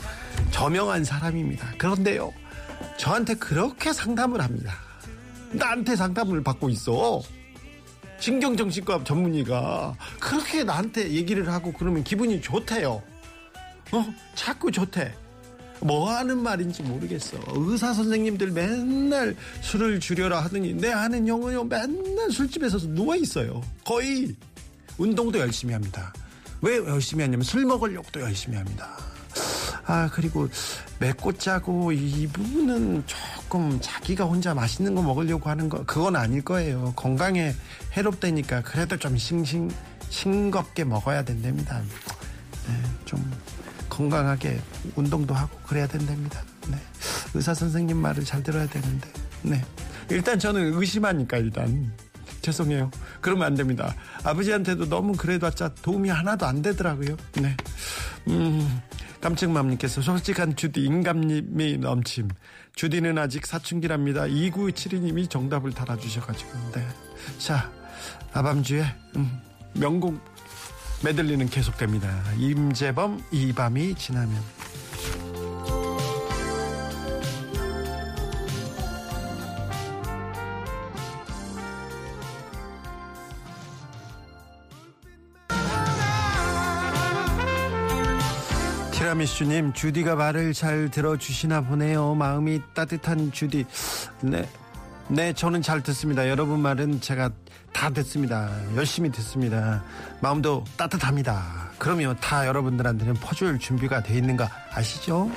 저명한 0.49 1.03
사람입니다. 1.03 1.67
그런데요 1.77 2.33
저한테 2.97 3.35
그렇게 3.35 3.93
상담을 3.93 4.41
합니다 4.41 4.73
나한테 5.53 5.95
상담을 5.95 6.43
받고 6.43 6.69
있어 6.69 7.21
신경정신과 8.19 9.03
전문의가 9.03 9.95
그렇게 10.19 10.63
나한테 10.63 11.11
얘기를 11.11 11.49
하고 11.51 11.73
그러면 11.73 12.03
기분이 12.03 12.41
좋대요. 12.41 13.03
어? 13.91 14.13
자꾸 14.33 14.71
좋대. 14.71 15.13
뭐 15.81 16.09
하는 16.09 16.41
말인지 16.41 16.83
모르겠어. 16.83 17.37
의사 17.53 17.93
선생님들 17.93 18.51
맨날 18.51 19.35
술을 19.61 19.99
줄여라 19.99 20.41
하더니 20.45 20.73
내 20.73 20.89
아는 20.89 21.27
형은요 21.27 21.65
맨날 21.65 22.31
술집에서 22.31 22.77
누워 22.93 23.15
있어요. 23.17 23.61
거의 23.83 24.33
운동도 24.97 25.39
열심히 25.39 25.73
합니다. 25.73 26.13
왜 26.61 26.77
열심히 26.77 27.23
하냐면 27.23 27.43
술 27.43 27.65
먹으려고 27.65 28.07
또 28.13 28.21
열심히 28.21 28.55
합니다. 28.55 28.97
아 29.85 30.09
그리고 30.11 30.47
맵고 30.99 31.33
짜고 31.33 31.91
이 31.91 32.27
부분은 32.27 33.03
조금 33.05 33.79
자기가 33.81 34.25
혼자 34.25 34.53
맛있는 34.53 34.95
거 34.95 35.01
먹으려고 35.01 35.49
하는 35.49 35.69
거 35.69 35.83
그건 35.85 36.15
아닐 36.15 36.41
거예요. 36.43 36.93
건강에 36.95 37.53
해롭다니까 37.93 38.61
그래도 38.61 38.97
좀 38.97 39.17
싱싱 39.17 39.69
싱겁게 40.09 40.83
먹어야 40.83 41.23
된답니다. 41.23 41.81
네, 42.67 42.81
좀 43.05 43.31
건강하게 43.89 44.59
운동도 44.95 45.33
하고 45.33 45.57
그래야 45.65 45.87
된답니다. 45.87 46.43
네. 46.67 46.77
의사 47.33 47.53
선생님 47.53 47.97
말을 47.97 48.23
잘 48.23 48.41
들어야 48.41 48.67
되는데. 48.67 49.09
네. 49.41 49.63
일단 50.09 50.39
저는 50.39 50.73
의심하니까 50.79 51.37
일단 51.37 51.91
죄송해요. 52.41 52.91
그러면 53.21 53.47
안 53.47 53.55
됩니다. 53.55 53.95
아버지한테도 54.23 54.89
너무 54.89 55.13
그래봤자 55.13 55.75
도움이 55.81 56.09
하나도 56.09 56.45
안 56.45 56.61
되더라고요. 56.61 57.15
네. 57.33 57.55
음, 58.27 58.81
깜찍맘님께서 59.23 60.01
솔직한 60.01 60.57
주디 60.57 60.83
인감님이 60.83 61.77
넘침. 61.77 62.27
주디는 62.75 63.17
아직 63.17 63.45
사춘기랍니다. 63.45 64.23
2972님이 64.23 65.29
정답을 65.29 65.71
달아주셔가지고. 65.71 66.51
네. 66.73 66.85
자, 67.37 67.71
아밤주의 68.33 68.83
음, 69.15 69.41
명곡 69.75 70.19
메들리는 71.05 71.49
계속됩니다. 71.49 72.09
임재범 72.37 73.23
이 73.31 73.53
밤이 73.53 73.95
지나면. 73.95 74.62
티라미슈님, 89.13 89.73
주디가 89.73 90.15
말을 90.15 90.53
잘 90.53 90.89
들어주시나 90.89 91.61
보네요. 91.61 92.15
마음이 92.15 92.61
따뜻한 92.73 93.31
주디. 93.31 93.65
네. 94.21 94.49
네, 95.07 95.33
저는 95.33 95.61
잘 95.61 95.83
듣습니다. 95.83 96.27
여러분 96.27 96.59
말은 96.61 96.99
제가 96.99 97.29
다 97.71 97.91
듣습니다. 97.91 98.49
열심히 98.75 99.11
듣습니다. 99.11 99.83
마음도 100.19 100.63
따뜻합니다. 100.77 101.71
그러면 101.77 102.17
다 102.19 102.47
여러분들한테는 102.47 103.13
퍼줄 103.15 103.59
준비가 103.59 104.01
돼 104.01 104.15
있는 104.15 104.35
거 104.35 104.47
아시죠? 104.71 105.31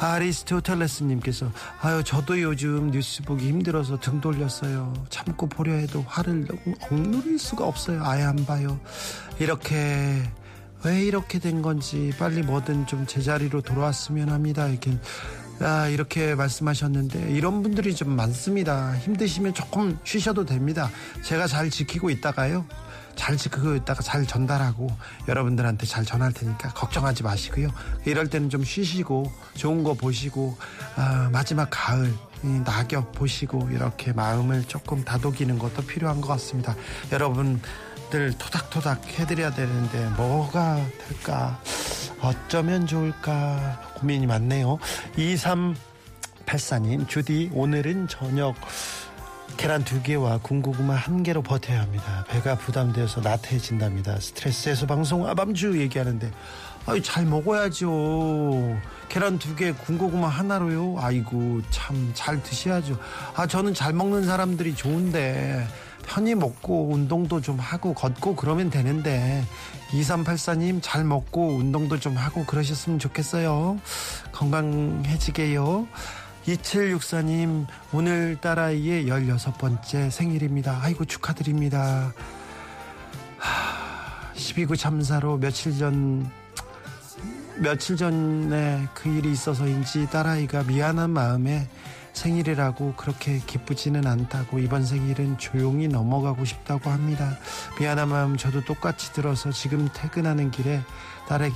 아리스토텔레스님께서 0.00 1.52
아유 1.82 2.02
저도 2.02 2.40
요즘 2.42 2.90
뉴스 2.90 3.22
보기 3.22 3.46
힘들어서 3.48 4.00
등 4.00 4.20
돌렸어요. 4.20 4.92
참고 5.08 5.46
보려 5.48 5.72
해도 5.74 6.04
화를 6.08 6.48
억누를 6.90 7.38
수가 7.38 7.64
없어요. 7.64 8.02
아예 8.04 8.24
안 8.24 8.44
봐요. 8.44 8.80
이렇게 9.38 10.20
왜 10.84 11.02
이렇게 11.02 11.38
된 11.38 11.62
건지 11.62 12.12
빨리 12.18 12.42
뭐든 12.42 12.86
좀 12.86 13.06
제자리로 13.06 13.62
돌아왔으면 13.62 14.28
합니다. 14.28 14.68
이렇게 14.68 14.98
아, 15.60 15.88
이렇게 15.88 16.34
말씀하셨는데 16.34 17.30
이런 17.30 17.62
분들이 17.62 17.94
좀 17.94 18.10
많습니다. 18.10 18.96
힘드시면 18.98 19.54
조금 19.54 19.98
쉬셔도 20.04 20.44
됩니다. 20.44 20.90
제가 21.22 21.46
잘 21.46 21.70
지키고 21.70 22.10
있다가요. 22.10 22.66
잘 23.14 23.36
지키고 23.36 23.76
있다가 23.76 24.02
잘 24.02 24.26
전달하고 24.26 24.88
여러분들한테 25.28 25.86
잘 25.86 26.04
전할 26.04 26.32
테니까 26.32 26.70
걱정하지 26.70 27.22
마시고요. 27.22 27.68
이럴 28.04 28.28
때는 28.28 28.50
좀 28.50 28.64
쉬시고 28.64 29.30
좋은 29.54 29.84
거 29.84 29.94
보시고 29.94 30.56
아, 30.96 31.30
마지막 31.32 31.68
가을 31.70 32.12
이 32.42 32.46
낙엽 32.64 33.12
보시고 33.12 33.70
이렇게 33.70 34.12
마음을 34.12 34.64
조금 34.64 35.02
다독이는 35.02 35.58
것도 35.58 35.82
필요한 35.86 36.20
것 36.20 36.28
같습니다. 36.28 36.74
여러분 37.12 37.60
들 38.14 38.32
토닥토닥 38.38 39.18
해드려야 39.18 39.52
되는데 39.52 40.08
뭐가 40.10 40.76
될까? 41.08 41.60
어쩌면 42.20 42.86
좋을까 42.86 43.90
고민이 43.96 44.28
많네요. 44.28 44.78
2384님, 45.16 47.08
주디, 47.08 47.50
오늘은 47.52 48.06
저녁 48.06 48.54
계란 49.56 49.82
두 49.82 50.00
개와 50.00 50.38
군고구마 50.38 50.94
한 50.94 51.24
개로 51.24 51.42
버텨야 51.42 51.80
합니다. 51.80 52.24
배가 52.28 52.54
부담되어서 52.56 53.20
나태해진답니다. 53.20 54.20
스트레스 54.20 54.68
해소 54.68 54.86
방송 54.86 55.26
아밤주 55.26 55.80
얘기하는데, 55.80 56.30
아유, 56.86 57.02
잘 57.02 57.24
먹어야죠. 57.24 58.78
계란 59.08 59.40
두 59.40 59.56
개, 59.56 59.72
군고구마 59.72 60.28
하나로요? 60.28 61.00
아이고, 61.00 61.62
참, 61.70 62.12
잘 62.14 62.40
드셔야죠. 62.44 62.96
아, 63.34 63.48
저는 63.48 63.74
잘 63.74 63.92
먹는 63.92 64.24
사람들이 64.24 64.76
좋은데, 64.76 65.66
편히 66.06 66.34
먹고 66.34 66.90
운동도 66.92 67.40
좀 67.40 67.58
하고 67.58 67.94
걷고 67.94 68.36
그러면 68.36 68.70
되는데 68.70 69.44
2384님 69.90 70.80
잘 70.82 71.04
먹고 71.04 71.56
운동도 71.56 71.98
좀 71.98 72.16
하고 72.16 72.44
그러셨으면 72.44 72.98
좋겠어요. 72.98 73.78
건강해지게요. 74.32 75.86
2764님 76.46 77.66
오늘 77.92 78.38
딸아이의 78.40 79.06
16번째 79.06 80.10
생일입니다. 80.10 80.78
아이고 80.82 81.04
축하드립니다. 81.04 82.12
12구 84.34 84.78
참사로 84.78 85.38
며칠 85.38 85.76
전 85.78 86.30
며칠 87.56 87.96
전에 87.96 88.88
그 88.94 89.08
일이 89.08 89.32
있어서인지 89.32 90.08
딸아이가 90.10 90.64
미안한 90.64 91.10
마음에 91.10 91.68
생일이라고 92.14 92.94
그렇게 92.96 93.40
기쁘지는 93.46 94.06
않다고 94.06 94.58
이번 94.60 94.86
생일은 94.86 95.36
조용히 95.38 95.88
넘어가고 95.88 96.44
싶다고 96.44 96.90
합니다. 96.90 97.36
미안한 97.78 98.08
마음 98.08 98.36
저도 98.36 98.64
똑같이 98.64 99.12
들어서 99.12 99.50
지금 99.50 99.88
퇴근하는 99.92 100.50
길에 100.50 100.80
딸에게 101.28 101.52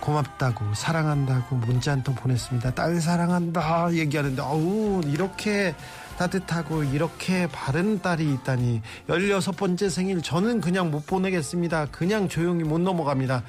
고맙다고 0.00 0.74
사랑한다고 0.74 1.56
문자 1.56 1.90
한 1.92 2.02
통 2.04 2.14
보냈습니다. 2.14 2.74
딸 2.74 3.00
사랑한다 3.00 3.92
얘기하는데 3.92 4.40
어우 4.40 5.02
이렇게 5.06 5.74
따뜻하고 6.18 6.84
이렇게 6.84 7.46
바른 7.48 8.00
딸이 8.00 8.32
있다니 8.34 8.80
16번째 9.08 9.90
생일 9.90 10.22
저는 10.22 10.60
그냥 10.60 10.90
못 10.90 11.06
보내겠습니다. 11.06 11.86
그냥 11.86 12.28
조용히 12.28 12.62
못 12.62 12.78
넘어갑니다. 12.80 13.42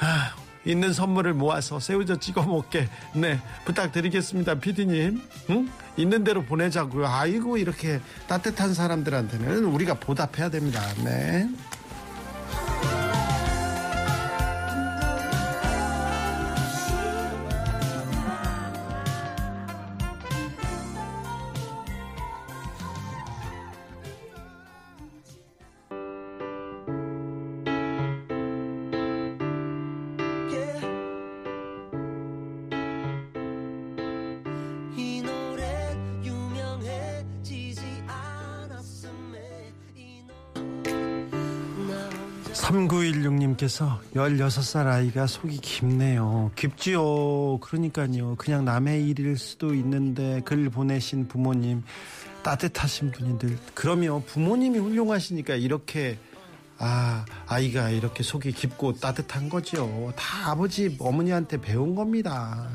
아, 0.00 0.32
있는 0.66 0.92
선물을 0.92 1.34
모아서 1.34 1.78
새우젓 1.80 2.20
찍어 2.20 2.42
먹게. 2.42 2.88
네 3.14 3.40
부탁드리겠습니다. 3.64 4.56
피디님 4.56 5.22
응? 5.50 5.68
있는 5.96 6.24
대로 6.24 6.42
보내자고요. 6.42 7.06
아이고 7.06 7.56
이렇게 7.56 8.00
따뜻한 8.26 8.74
사람들한테는 8.74 9.64
우리가 9.64 9.94
보답해야 9.94 10.48
됩니다. 10.50 10.80
네 11.04 11.48
3916님께서 42.74 43.98
16살 44.14 44.86
아이가 44.86 45.26
속이 45.26 45.58
깊네요. 45.58 46.50
깊지요. 46.56 47.58
그러니까요. 47.58 48.34
그냥 48.36 48.64
남의 48.64 49.08
일일 49.08 49.38
수도 49.38 49.74
있는데 49.74 50.40
글 50.44 50.68
보내신 50.70 51.28
부모님 51.28 51.82
따뜻하신 52.42 53.12
분인들 53.12 53.58
그러면 53.74 54.24
부모님이 54.24 54.78
훌륭하시니까 54.78 55.54
이렇게 55.54 56.18
아 56.78 57.24
아이가 57.46 57.90
이렇게 57.90 58.22
속이 58.22 58.52
깊고 58.52 58.94
따뜻한 58.94 59.48
거죠. 59.48 60.12
다 60.16 60.50
아버지 60.50 60.96
어머니한테 60.98 61.60
배운 61.60 61.94
겁니다. 61.94 62.68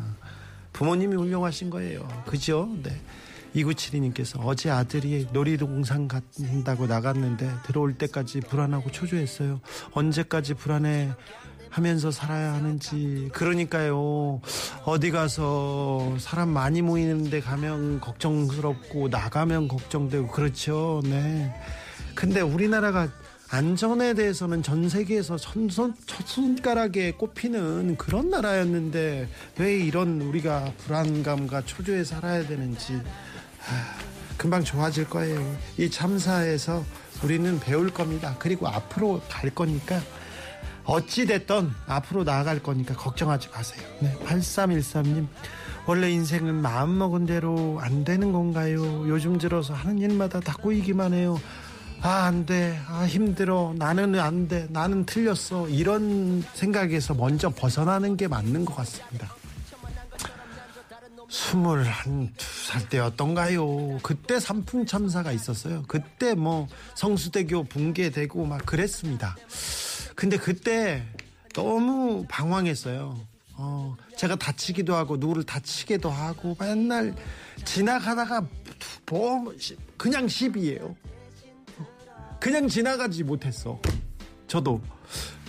부모님이 0.71 1.15
훌륭하신 1.15 1.69
거예요. 1.69 2.07
그죠? 2.25 2.69
네. 2.81 2.91
2972님께서 3.55 4.39
어제 4.43 4.69
아들이 4.69 5.27
놀이동산 5.31 6.07
간다고 6.07 6.88
나갔는데 6.88 7.49
들어올 7.65 7.95
때까지 7.95 8.41
불안하고 8.41 8.91
초조했어요. 8.91 9.59
언제까지 9.91 10.53
불안해 10.55 11.12
하면서 11.69 12.12
살아야 12.12 12.53
하는지. 12.53 13.29
그러니까요. 13.31 14.41
어디 14.85 15.12
가서 15.12 16.15
사람 16.19 16.49
많이 16.49 16.81
모이는데 16.81 17.41
가면 17.41 18.01
걱정스럽고 18.01 19.09
나가면 19.09 19.67
걱정되고 19.67 20.27
그렇죠. 20.27 21.01
네. 21.05 21.53
근데 22.15 22.41
우리나라가 22.41 23.07
안전에 23.51 24.13
대해서는 24.13 24.62
전 24.62 24.89
세계에서 24.89 25.38
손, 25.38 25.69
첫 25.69 26.27
손가락에 26.27 27.13
꼽히는 27.13 27.97
그런 27.97 28.29
나라였는데 28.29 29.27
왜 29.57 29.75
이런 29.79 30.21
우리가 30.21 30.71
불안감과 30.77 31.62
초조에 31.62 32.03
살아야 32.03 32.45
되는지 32.45 32.93
하, 32.93 33.01
금방 34.38 34.63
좋아질 34.63 35.10
거예요. 35.10 35.58
이 35.77 35.89
참사에서 35.89 36.84
우리는 37.23 37.60
배울 37.60 37.89
겁니다. 37.89 38.36
그리고 38.39 38.67
앞으로 38.67 39.21
갈 39.29 39.49
거니까 39.49 39.99
어찌 40.86 41.25
됐던 41.25 41.75
앞으로 41.88 42.23
나아갈 42.23 42.63
거니까 42.63 42.95
걱정하지 42.95 43.49
마세요. 43.49 43.86
네, 43.99 44.17
8313님 44.25 45.27
원래 45.86 46.10
인생은 46.12 46.55
마음먹은 46.62 47.25
대로 47.25 47.79
안 47.82 48.03
되는 48.03 48.32
건가요? 48.32 49.08
요즘 49.10 49.38
들어서 49.38 49.73
하는 49.73 49.99
일마다 49.99 50.39
다 50.39 50.53
꼬이기만 50.62 51.13
해요. 51.13 51.39
아, 52.01 52.25
안 52.25 52.45
돼. 52.45 52.79
아, 52.88 53.05
힘들어. 53.05 53.73
나는 53.75 54.17
안 54.19 54.47
돼. 54.47 54.67
나는 54.69 55.05
틀렸어. 55.05 55.67
이런 55.67 56.43
생각에서 56.53 57.13
먼저 57.13 57.49
벗어나는 57.49 58.15
게 58.15 58.27
맞는 58.27 58.65
것 58.65 58.75
같습니다. 58.75 59.36
스물 61.30 61.84
한 61.84 62.34
두 62.38 62.46
살 62.70 62.88
때였던가요? 62.89 64.00
그때 64.04 64.39
삼풍 64.39 64.86
참사가 64.86 65.32
있었어요. 65.32 65.84
그때 65.88 66.34
뭐 66.36 66.68
성수대교 66.96 67.63
붕괴되고 67.63 68.46
막 68.46 68.65
그랬습니다. 68.65 69.36
근데 70.15 70.38
그때 70.38 71.04
너무 71.54 72.26
방황했어요. 72.30 73.20
어, 73.54 73.96
제가 74.18 74.36
다치기도 74.36 74.96
하고 74.96 75.18
누구를 75.18 75.44
다치기도 75.44 76.10
하고 76.10 76.56
맨날 76.60 77.15
지나가다가 77.65 78.48
뭐 79.10 79.54
그냥 79.98 80.28
시비예요. 80.28 80.96
그냥 82.39 82.68
지나가지 82.68 83.24
못했어. 83.24 83.80
저도 84.48 84.82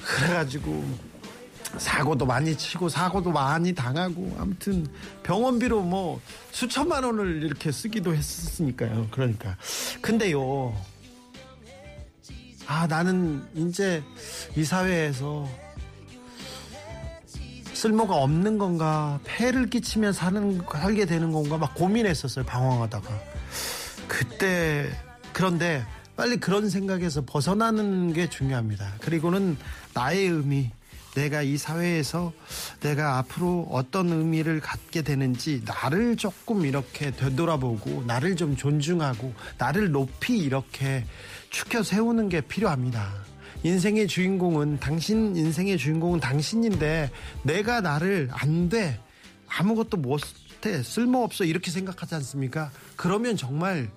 그래가지고 0.05 0.85
사고도 1.78 2.26
많이 2.26 2.56
치고 2.56 2.88
사고도 2.88 3.30
많이 3.30 3.74
당하고 3.74 4.37
아무튼 4.38 4.87
병원비로 5.22 5.83
뭐 5.83 6.20
수천만 6.50 7.04
원을 7.04 7.42
이렇게 7.42 7.70
쓰기도 7.70 8.14
했으니까요. 8.14 9.09
그러니까 9.11 9.56
근데요. 10.00 10.74
아 12.66 12.87
나는 12.87 13.42
이제 13.54 14.02
이 14.56 14.64
사회에서 14.64 15.48
쓸모가 17.72 18.14
없는 18.14 18.59
건가 18.59 19.18
폐를 19.24 19.70
끼치면 19.70 20.12
사는 20.12 20.61
살게 20.70 21.06
되는 21.06 21.33
건가 21.33 21.56
막 21.56 21.74
고민했었어요 21.74 22.44
방황하다가 22.44 23.09
그때 24.06 24.90
그런데 25.33 25.85
빨리 26.16 26.37
그런 26.37 26.68
생각에서 26.68 27.24
벗어나는 27.24 28.12
게 28.12 28.28
중요합니다. 28.28 28.92
그리고는 29.00 29.56
나의 29.94 30.26
의미, 30.26 30.70
내가 31.14 31.42
이 31.42 31.57
사회에서 31.57 32.33
내가 32.81 33.18
앞으로 33.18 33.66
어떤 33.70 34.11
의미를 34.11 34.61
갖게 34.61 35.03
되는지 35.03 35.62
나를 35.64 36.16
조금 36.16 36.64
이렇게 36.64 37.11
되돌아보고 37.11 38.05
나를 38.07 38.37
좀 38.37 38.57
존중하고 38.57 39.35
나를 39.59 39.90
높이 39.90 40.38
이렇게 40.38 41.05
축혀 41.51 41.83
세우는 41.83 42.29
게 42.29 42.40
필요합니다. 42.40 43.12
인생의 43.62 44.07
주인공은 44.09 44.81
당신 44.81 45.37
인생의 45.37 45.77
주인공은 45.79 46.20
당신인데 46.20 47.11
내가 47.42 47.81
나를 47.81 48.29
안 48.33 48.68
돼. 48.68 49.01
아무것도 49.49 49.99
못해. 49.99 50.83
쓸모없어. 50.83 51.44
이렇게 51.44 51.70
생각하지 51.70 52.14
않습니까? 52.16 52.70
그러면 52.96 53.37
정말 53.37 53.90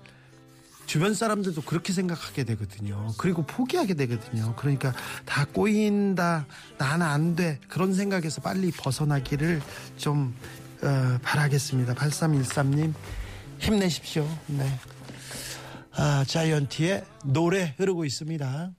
주변 0.86 1.13
사람들도 1.13 1.62
그렇게 1.62 1.93
생각하게 1.93 2.43
되거든요. 2.43 3.13
그리고 3.17 3.46
포기하게 3.46 3.93
되거든요. 3.96 4.54
그러니까 4.56 4.93
다 5.26 5.46
꼬인다, 5.46 6.46
나는 6.78 7.06
안 7.06 7.36
돼. 7.36 7.60
그런 7.67 7.93
생각에서 7.93 8.41
빨리 8.41 8.72
벗어나기를 8.72 9.62
좀, 9.98 10.36
어, 10.82 11.17
바라겠습니다. 11.24 11.93
8313님, 11.96 12.93
힘내십시오. 13.60 14.28
네. 14.48 14.80
아, 15.96 16.26
자이언티의 16.28 17.06
노래 17.26 17.76
흐르고 17.78 18.04
있습니다. 18.06 18.72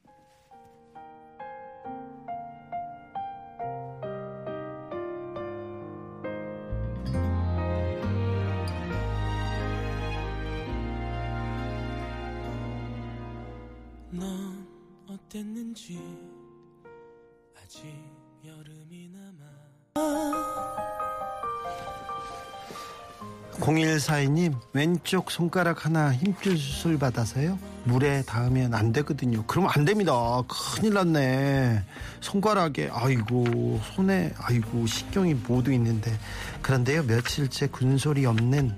0142님 24.15 24.55
왼쪽 24.73 25.31
손가락 25.31 25.85
하나 25.85 26.13
힘줄 26.13 26.57
수술 26.57 26.99
받아서요? 26.99 27.59
물에 27.85 28.23
닿으면 28.23 28.75
안 28.75 28.93
되거든요. 28.93 29.45
그러면 29.47 29.71
안 29.75 29.85
됩니다. 29.85 30.13
큰일 30.49 30.95
났네. 30.95 31.83
손가락에 32.21 32.91
아이고 32.93 33.81
손에 33.95 34.33
아이고 34.39 34.87
신경이 34.87 35.35
모두 35.35 35.73
있는데. 35.73 36.17
그런데요 36.63 37.03
며칠째 37.05 37.69
군소리 37.69 38.27
없는 38.27 38.77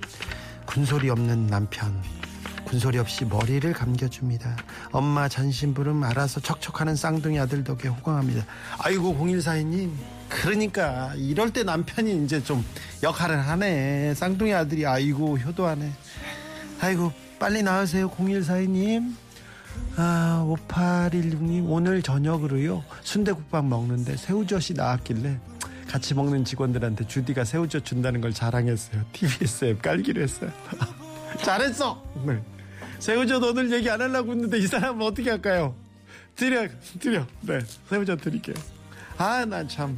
군소리 0.66 1.10
없는 1.10 1.46
남편. 1.46 2.02
군소리 2.64 2.98
없이 2.98 3.24
머리를 3.24 3.72
감겨줍니다. 3.72 4.56
엄마 4.90 5.28
잔심부름 5.28 6.02
알아서 6.02 6.40
척척하는 6.40 6.96
쌍둥이 6.96 7.38
아들 7.38 7.62
덕에 7.62 7.88
호강합니다. 7.88 8.44
아이고 8.78 9.14
0142님 9.14 9.90
그러니까 10.28 11.12
이럴 11.16 11.52
때 11.52 11.62
남편이 11.62 12.24
이제 12.24 12.42
좀 12.42 12.64
역할을 13.02 13.38
하네. 13.46 14.14
쌍둥이 14.14 14.52
아들이 14.52 14.86
아이고 14.86 15.38
효도하네. 15.38 15.90
아이고 16.80 17.12
빨리 17.38 17.62
나으세요 17.62 18.10
0142님. 18.10 19.14
아 19.96 20.44
5816님 20.68 21.66
오늘 21.68 22.00
저녁으로요 22.02 22.82
순대국밥 23.02 23.64
먹는데 23.66 24.16
새우젓이 24.16 24.72
나왔길래 24.72 25.38
같이 25.88 26.14
먹는 26.14 26.44
직원들한테 26.44 27.06
주디가 27.06 27.44
새우젓 27.44 27.84
준다는 27.84 28.20
걸 28.20 28.32
자랑했어요. 28.32 29.04
TBS 29.12 29.64
앱 29.66 29.82
깔기로 29.82 30.22
했어요. 30.22 30.50
잘했어. 31.44 32.02
네. 32.26 32.40
새우젓 32.98 33.42
오늘 33.42 33.70
얘기 33.70 33.88
안 33.90 34.00
하려고 34.00 34.32
했는데 34.32 34.58
이 34.58 34.66
사람은 34.66 35.04
어떻게 35.06 35.30
할까요? 35.30 35.74
드려 36.34 36.66
드려 36.98 37.26
네 37.42 37.60
새우젓 37.88 38.20
드릴게요. 38.20 38.54
아, 39.18 39.44
난 39.44 39.66
참. 39.68 39.96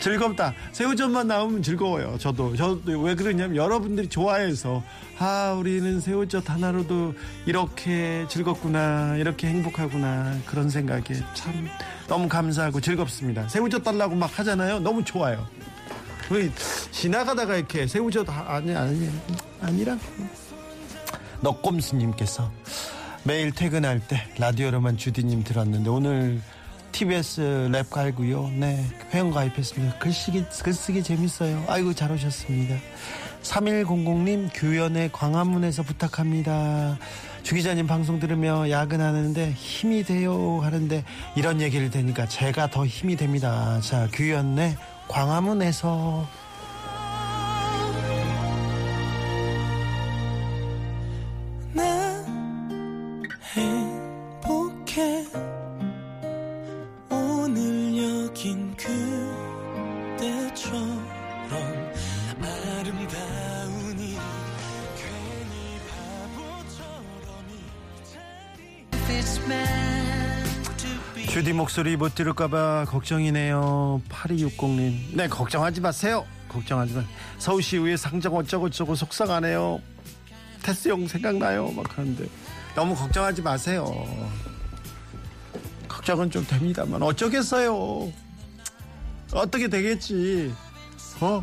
즐겁다. 0.00 0.52
새우젓만 0.72 1.28
나오면 1.28 1.62
즐거워요. 1.62 2.18
저도. 2.18 2.54
저도 2.56 3.00
왜 3.00 3.14
그러냐면 3.14 3.56
여러분들이 3.56 4.08
좋아해서, 4.08 4.82
아, 5.18 5.54
우리는 5.58 5.98
새우젓 6.00 6.48
하나로도 6.50 7.14
이렇게 7.46 8.26
즐겁구나, 8.28 9.16
이렇게 9.16 9.46
행복하구나, 9.48 10.36
그런 10.44 10.68
생각에 10.68 11.04
참 11.32 11.68
너무 12.06 12.28
감사하고 12.28 12.80
즐겁습니다. 12.82 13.48
새우젓 13.48 13.82
달라고 13.82 14.14
막 14.14 14.38
하잖아요. 14.38 14.80
너무 14.80 15.02
좋아요. 15.04 15.46
왜 16.30 16.50
지나가다가 16.90 17.56
이렇게 17.56 17.86
새우젓 17.86 18.28
아- 18.28 18.56
아니, 18.56 18.74
아니, 18.74 19.08
아니라. 19.62 19.96
너꼼수님께서 21.40 22.50
매일 23.22 23.52
퇴근할 23.52 24.00
때 24.06 24.20
라디오로만 24.38 24.96
주디님 24.98 25.44
들었는데 25.44 25.88
오늘 25.90 26.40
TBS 26.94 27.68
랩 27.72 27.90
갈고요. 27.90 28.52
네, 28.54 28.86
회원 29.12 29.32
가입했습니다. 29.32 29.98
글쓰기, 29.98 30.44
글쓰기 30.62 31.02
재밌어요. 31.02 31.64
아이고, 31.66 31.92
잘 31.92 32.12
오셨습니다. 32.12 32.76
3100님, 33.42 34.48
교연의 34.54 35.10
광화문에서 35.10 35.82
부탁합니다. 35.82 36.96
주 37.42 37.56
기자님 37.56 37.88
방송 37.88 38.20
들으며 38.20 38.70
야근하는데 38.70 39.50
힘이 39.56 40.04
돼요 40.04 40.60
하는데 40.62 41.04
이런 41.34 41.60
얘기를 41.60 41.90
되니까 41.90 42.26
제가 42.26 42.70
더 42.70 42.86
힘이 42.86 43.16
됩니다. 43.16 43.80
자, 43.80 44.08
규현의 44.12 44.76
광화문에서 45.08 46.28
목소리 71.74 71.96
못 71.96 72.14
들을까봐 72.14 72.84
걱정이네요. 72.84 74.00
8260님. 74.08 75.16
네, 75.16 75.26
걱정하지 75.26 75.80
마세요. 75.80 76.24
걱정하지 76.48 76.94
마. 76.94 77.02
서울시 77.38 77.78
의회 77.78 77.96
상정 77.96 78.36
어쩌고저쩌고 78.36 78.94
속상하네요. 78.94 79.80
테스 80.62 80.88
형 80.90 81.04
생각나요. 81.08 81.72
막 81.72 81.98
하는데. 81.98 82.28
너무 82.76 82.94
걱정하지 82.94 83.42
마세요. 83.42 83.92
걱정은 85.88 86.30
좀 86.30 86.46
됩니다만 86.46 87.02
어쩌겠어요. 87.02 88.12
어떻게 89.32 89.66
되겠지. 89.66 90.54
어? 91.20 91.42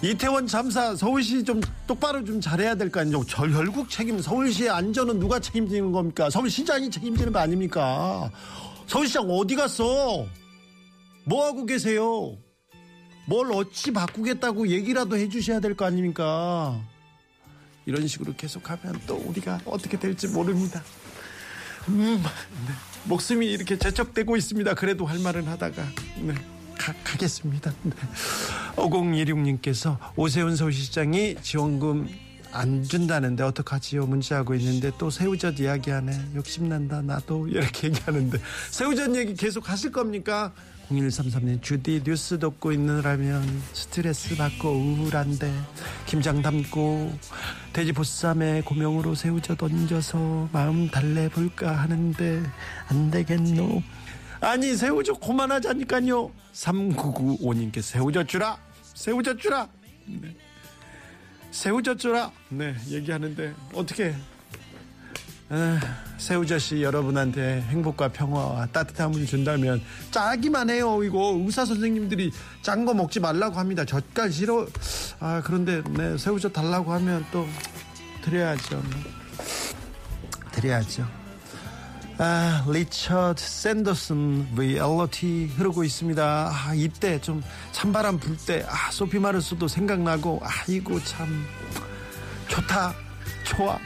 이태원 0.00 0.46
참사 0.46 0.94
서울시 0.94 1.42
좀 1.42 1.60
똑바로 1.86 2.24
좀 2.24 2.40
잘해야 2.40 2.76
될 2.76 2.90
거 2.90 3.00
아니죠. 3.00 3.24
절 3.26 3.50
결국 3.50 3.90
책임 3.90 4.20
서울시의 4.20 4.70
안전은 4.70 5.18
누가 5.18 5.40
책임지는 5.40 5.90
겁니까? 5.90 6.30
서울시장이 6.30 6.90
책임지는 6.90 7.32
거 7.32 7.40
아닙니까? 7.40 8.30
서울시장 8.86 9.28
어디 9.28 9.56
갔어? 9.56 10.24
뭐 11.24 11.46
하고 11.46 11.66
계세요? 11.66 12.36
뭘 13.26 13.52
어찌 13.52 13.92
바꾸겠다고 13.92 14.68
얘기라도 14.68 15.16
해주셔야 15.16 15.60
될 15.60 15.74
거 15.74 15.84
아닙니까? 15.84 16.80
이런 17.84 18.06
식으로 18.06 18.34
계속하면 18.36 19.00
또 19.06 19.16
우리가 19.16 19.60
어떻게 19.64 19.98
될지 19.98 20.28
모릅니다. 20.28 20.82
음, 21.88 22.22
네. 22.22 22.72
목숨이 23.04 23.46
이렇게 23.50 23.76
재촉되고 23.78 24.36
있습니다. 24.36 24.74
그래도 24.74 25.06
할 25.06 25.18
말은 25.18 25.46
하다가 25.48 25.82
네, 26.20 26.34
가, 26.78 26.94
가겠습니다. 27.04 27.72
네. 27.82 27.92
5016님께서 28.76 29.98
오세훈 30.16 30.56
서울시장이 30.56 31.36
지원금 31.42 32.08
안 32.52 32.82
준다는데 32.82 33.42
어떡하지요? 33.42 34.06
문자하고 34.06 34.54
있는데 34.54 34.90
또 34.96 35.10
새우젓 35.10 35.60
이야기하네. 35.60 36.30
욕심난다 36.36 37.02
나도 37.02 37.48
이렇게 37.48 37.88
얘기하는데 37.88 38.38
새우젓 38.70 39.14
얘기 39.16 39.34
계속 39.34 39.68
하실 39.68 39.92
겁니까? 39.92 40.52
0133님 40.90 41.62
주디 41.62 42.02
뉴스 42.04 42.38
듣고 42.38 42.72
있느라면 42.72 43.42
스트레스 43.74 44.34
받고 44.36 44.70
우울한데 44.70 45.52
김장 46.06 46.40
담고 46.40 47.12
돼지 47.74 47.92
보쌈에 47.92 48.62
고명으로 48.62 49.14
새우젓 49.14 49.62
얹어서 49.62 50.48
마음 50.50 50.88
달래볼까 50.88 51.70
하는데 51.70 52.42
안 52.88 53.10
되겠노 53.10 53.82
아니 54.40 54.76
새우젓 54.76 55.20
그만하자니까요 55.20 56.30
3995님께 56.52 57.82
새우젓 57.82 58.28
주라 58.28 58.58
새우젓 58.94 59.38
주라 59.38 59.68
네. 60.06 60.34
새우젓 61.50 61.98
주라 61.98 62.30
네 62.48 62.74
얘기하는데 62.88 63.54
어떻게 63.74 64.14
아, 65.50 65.80
새우젓이 66.18 66.82
여러분한테 66.82 67.62
행복과 67.62 68.08
평화와 68.08 68.66
따뜻함을 68.66 69.24
준다면 69.24 69.80
짜기만 70.10 70.68
해요. 70.68 71.02
이거 71.02 71.40
의사 71.42 71.64
선생님들이 71.64 72.30
짠 72.60 72.84
거 72.84 72.92
먹지 72.92 73.18
말라고 73.18 73.58
합니다. 73.58 73.82
젓갈 73.86 74.30
싫어. 74.30 74.66
아 75.20 75.40
그런데 75.42 75.82
네, 75.92 76.18
새우젓 76.18 76.52
달라고 76.52 76.92
하면 76.92 77.24
또 77.32 77.46
드려야죠. 78.22 78.82
드려야죠. 80.52 81.17
아, 82.20 82.64
리처드 82.68 83.40
샌더슨 83.40 84.52
VLOT 84.56 85.52
흐르고 85.56 85.84
있습니다. 85.84 86.50
아, 86.52 86.74
이때 86.74 87.20
좀 87.20 87.44
찬바람 87.70 88.18
불 88.18 88.36
때, 88.36 88.66
아, 88.68 88.90
소피 88.90 89.20
마르스도 89.20 89.68
생각나고, 89.68 90.42
아이고, 90.42 90.98
참, 91.04 91.46
좋다, 92.48 92.92
좋아. 93.44 93.78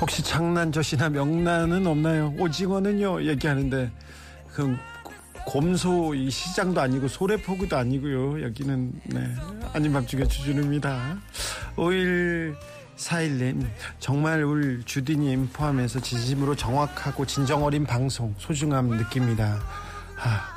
혹시 0.00 0.22
장난젓이나 0.22 1.08
명란은 1.08 1.86
없나요? 1.86 2.34
오징어는요? 2.38 3.24
얘기하는데 3.24 3.90
그 4.52 4.76
곰소 5.46 6.14
이 6.14 6.30
시장도 6.30 6.80
아니고 6.80 7.08
소래포구도 7.08 7.76
아니고요. 7.76 8.42
여기는 8.42 8.92
네. 9.04 9.34
아닌 9.72 9.92
밤중에 9.92 10.26
주준우입니다. 10.26 11.18
5일 11.76 12.56
4일님 12.96 13.66
정말 14.00 14.42
울 14.42 14.82
주디님 14.84 15.50
포함해서 15.52 16.00
진심으로 16.00 16.56
정확하고 16.56 17.24
진정 17.26 17.62
어린 17.64 17.84
방송 17.84 18.34
소중함 18.38 18.88
느낍니다. 18.88 19.60
아, 20.18 20.55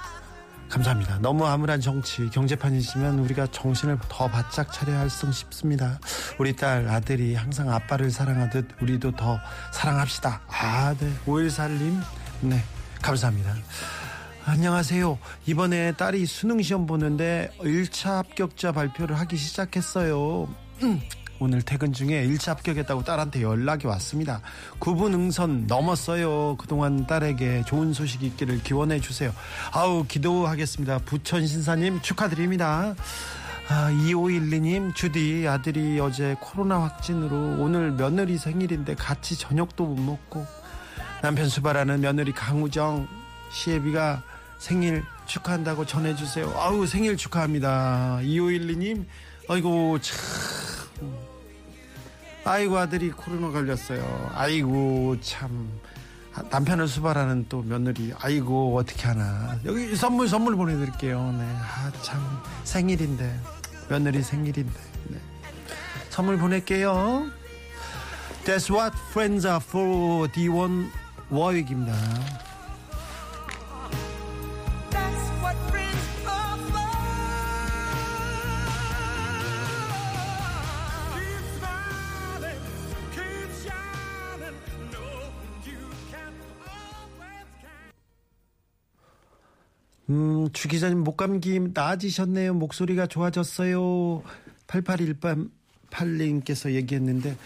감사합니다. 0.69 1.17
너무 1.19 1.45
암울한 1.47 1.81
정치, 1.81 2.29
경제판이지만 2.29 3.17
우리가 3.19 3.47
정신을 3.47 3.97
더 4.07 4.27
바짝 4.27 4.71
차려야 4.71 4.99
할 4.99 5.09
성 5.09 5.31
싶습니다. 5.31 5.99
우리 6.37 6.55
딸, 6.55 6.87
아들이 6.87 7.33
항상 7.35 7.71
아빠를 7.71 8.11
사랑하듯 8.11 8.67
우리도 8.81 9.11
더 9.15 9.39
사랑합시다. 9.73 10.41
아, 10.47 10.93
네. 10.99 11.11
514님, 11.25 11.99
네. 12.41 12.63
감사합니다. 13.01 13.55
안녕하세요. 14.45 15.17
이번에 15.47 15.91
딸이 15.93 16.25
수능시험 16.25 16.85
보는데 16.85 17.51
1차 17.59 18.17
합격자 18.17 18.71
발표를 18.71 19.17
하기 19.19 19.37
시작했어요. 19.37 20.47
음, 21.39 21.43
오늘 21.43 21.61
퇴근 21.61 21.93
중에 21.93 22.25
1차 22.27 22.49
합격했다고 22.49 23.03
딸한테 23.03 23.41
연락이 23.41 23.87
왔습니다. 23.87 24.41
9분 24.79 25.13
응선 25.13 25.67
넘었어요. 25.67 26.55
그동안 26.57 27.07
딸에게 27.07 27.63
좋은 27.65 27.93
소식 27.93 28.23
있기를 28.23 28.61
기원해 28.63 28.99
주세요. 28.99 29.33
아우, 29.71 30.05
기도하겠습니다. 30.07 30.99
부천 30.99 31.47
신사님 31.47 32.01
축하드립니다. 32.01 32.95
아, 33.69 33.91
2512님, 33.91 34.95
주디 34.95 35.47
아들이 35.47 35.99
어제 35.99 36.35
코로나 36.39 36.81
확진으로 36.81 37.61
오늘 37.61 37.91
며느리 37.91 38.37
생일인데 38.37 38.95
같이 38.95 39.37
저녁도 39.37 39.85
못 39.85 39.99
먹고 39.99 40.45
남편 41.21 41.49
수발하는 41.49 42.01
며느리 42.01 42.31
강우정 42.31 43.07
시애비가 43.51 44.23
생일 44.57 45.03
축하한다고 45.25 45.85
전해주세요. 45.85 46.51
아우, 46.57 46.85
생일 46.87 47.15
축하합니다. 47.15 48.19
2512님, 48.23 49.05
아이고, 49.47 49.99
참. 49.99 50.17
아이고 52.49 52.79
아들이 52.79 53.11
코로나 53.11 53.51
걸렸어요. 53.51 54.31
아이고 54.33 55.15
참 55.21 55.69
남편을 56.49 56.87
수발하는 56.87 57.45
또 57.47 57.61
며느리. 57.61 58.11
아이고 58.17 58.75
어떻게 58.75 59.07
하나. 59.07 59.59
여기 59.65 59.95
선물 59.95 60.27
선물 60.27 60.55
보내드릴게요. 60.55 61.31
네. 61.37 61.45
아참 61.45 62.19
생일인데 62.63 63.39
며느리 63.87 64.23
생일인데. 64.23 64.79
네. 65.09 65.19
선물 66.09 66.39
보낼게요. 66.39 67.29
That's 68.45 68.73
what 68.73 68.97
friends 69.11 69.45
are 69.45 69.61
for. 69.63 70.27
D1 70.29 70.89
워익입니다. 71.29 71.93
음, 90.09 90.49
주 90.53 90.67
기자님 90.67 91.03
목감기 91.03 91.59
나아지셨네요. 91.73 92.53
목소리가 92.55 93.05
좋아졌어요. 93.07 94.23
8818님께서 94.67 96.73
얘기했는데 96.73 97.37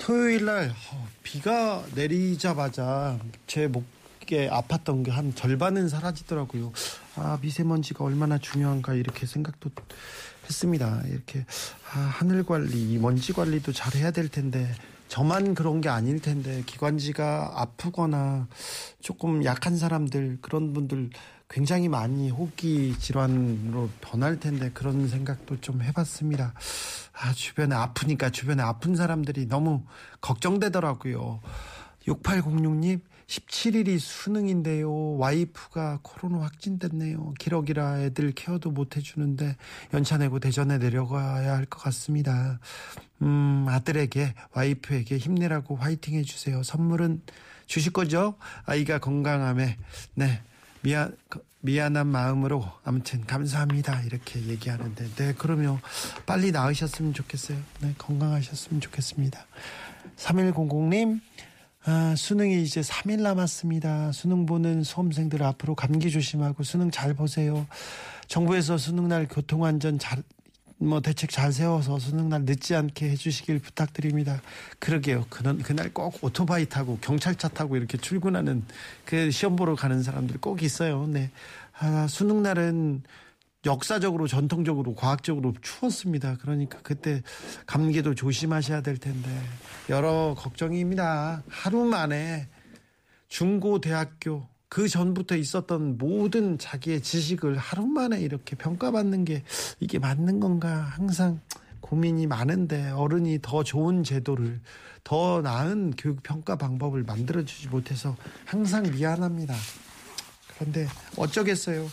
토요일 0.00 0.44
날 0.44 0.70
어, 0.70 1.08
비가 1.22 1.84
내리자마자 1.94 3.18
제 3.46 3.66
목에 3.66 4.48
아팠던 4.48 5.04
게 5.04 5.10
한 5.10 5.34
절반은 5.34 5.88
사라지더라고요. 5.88 6.72
아, 7.16 7.38
미세먼지가 7.42 8.04
얼마나 8.04 8.38
중요한가 8.38 8.94
이렇게 8.94 9.26
생각도 9.26 9.70
했습니다. 10.44 11.02
이렇게 11.08 11.44
아, 11.92 11.98
하늘 11.98 12.44
관리, 12.44 12.96
먼지 12.98 13.32
관리도 13.32 13.72
잘 13.72 13.94
해야 13.96 14.12
될 14.12 14.28
텐데 14.28 14.72
저만 15.08 15.54
그런 15.54 15.80
게 15.80 15.88
아닐 15.88 16.20
텐데 16.20 16.62
기관지가 16.66 17.52
아프거나 17.54 18.48
조금 19.00 19.44
약한 19.44 19.76
사람들 19.76 20.38
그런 20.40 20.72
분들 20.72 21.10
굉장히 21.48 21.88
많이 21.88 22.30
호흡기 22.30 22.98
질환으로 22.98 23.90
변할 24.00 24.40
텐데 24.40 24.70
그런 24.72 25.08
생각도 25.08 25.60
좀 25.60 25.82
해봤습니다. 25.82 26.54
아, 27.12 27.32
주변에 27.32 27.74
아프니까 27.74 28.30
주변에 28.30 28.62
아픈 28.62 28.96
사람들이 28.96 29.46
너무 29.46 29.84
걱정되더라고요. 30.20 31.40
6806님, 32.08 33.00
17일이 33.26 33.98
수능인데요. 33.98 35.16
와이프가 35.16 36.00
코로나 36.02 36.42
확진됐네요. 36.44 37.32
기러기라 37.38 38.00
애들 38.00 38.32
케어도 38.32 38.70
못 38.70 38.96
해주는데 38.96 39.56
연차 39.94 40.18
내고 40.18 40.38
대전에 40.40 40.76
내려가야 40.78 41.54
할 41.56 41.66
것 41.66 41.78
같습니다. 41.84 42.58
음, 43.22 43.64
아들에게, 43.68 44.34
와이프에게 44.52 45.16
힘내라고 45.18 45.76
화이팅 45.76 46.14
해주세요. 46.16 46.62
선물은 46.62 47.22
주실 47.66 47.92
거죠? 47.92 48.34
아이가 48.66 48.98
건강함에, 48.98 49.78
네, 50.14 50.42
미안, 50.84 51.16
미안한 51.60 52.06
마음으로 52.08 52.62
아무튼 52.84 53.24
감사합니다. 53.24 54.02
이렇게 54.02 54.38
얘기하는데, 54.44 55.08
네, 55.16 55.34
그러면 55.38 55.80
빨리 56.26 56.52
나으셨으면 56.52 57.14
좋겠어요. 57.14 57.58
네, 57.80 57.94
건강하셨으면 57.96 58.82
좋겠습니다. 58.82 59.46
3100님, 60.16 61.22
아, 61.86 62.14
수능이 62.14 62.62
이제 62.62 62.82
3일 62.82 63.22
남았습니다. 63.22 64.12
수능 64.12 64.44
보는 64.44 64.82
수험생들 64.82 65.42
앞으로 65.42 65.74
감기 65.74 66.10
조심하고 66.10 66.62
수능 66.64 66.90
잘 66.90 67.14
보세요. 67.14 67.66
정부에서 68.28 68.76
수능 68.76 69.08
날 69.08 69.26
교통안전 69.26 69.98
잘, 69.98 70.22
뭐 70.84 71.00
대책 71.00 71.30
잘 71.30 71.52
세워서 71.52 71.98
수능 71.98 72.28
날 72.28 72.42
늦지 72.44 72.74
않게 72.74 73.10
해주시길 73.10 73.58
부탁드립니다. 73.60 74.40
그러게요. 74.78 75.26
그날, 75.30 75.58
그날 75.58 75.92
꼭 75.92 76.22
오토바이 76.22 76.66
타고 76.66 76.98
경찰차 77.00 77.48
타고 77.48 77.76
이렇게 77.76 77.98
출근하는 77.98 78.64
그 79.04 79.30
시험 79.30 79.56
보러 79.56 79.74
가는 79.74 80.02
사람들 80.02 80.40
꼭 80.40 80.62
있어요. 80.62 81.06
네. 81.06 81.30
아, 81.78 82.06
수능 82.08 82.42
날은 82.42 83.02
역사적으로 83.66 84.26
전통적으로 84.26 84.94
과학적으로 84.94 85.54
추웠습니다. 85.62 86.36
그러니까 86.40 86.78
그때 86.82 87.22
감기도 87.66 88.14
조심하셔야 88.14 88.82
될 88.82 88.98
텐데 88.98 89.28
여러 89.88 90.34
걱정입니다. 90.36 91.42
하루 91.48 91.84
만에 91.84 92.48
중고대학교 93.28 94.46
그 94.74 94.88
전부터 94.88 95.36
있었던 95.36 95.98
모든 95.98 96.58
자기의 96.58 97.00
지식을 97.00 97.56
하루 97.56 97.86
만에 97.86 98.20
이렇게 98.20 98.56
평가받는 98.56 99.24
게 99.24 99.44
이게 99.78 100.00
맞는 100.00 100.40
건가 100.40 100.80
항상 100.96 101.40
고민이 101.80 102.26
많은데 102.26 102.90
어른이 102.90 103.38
더 103.40 103.62
좋은 103.62 104.02
제도를 104.02 104.60
더 105.04 105.42
나은 105.42 105.92
교육 105.96 106.24
평가 106.24 106.56
방법을 106.56 107.04
만들어 107.04 107.44
주지 107.44 107.68
못해서 107.68 108.16
항상 108.46 108.82
미안합니다. 108.82 109.54
그런데 110.58 110.88
어쩌겠어요. 111.16 111.88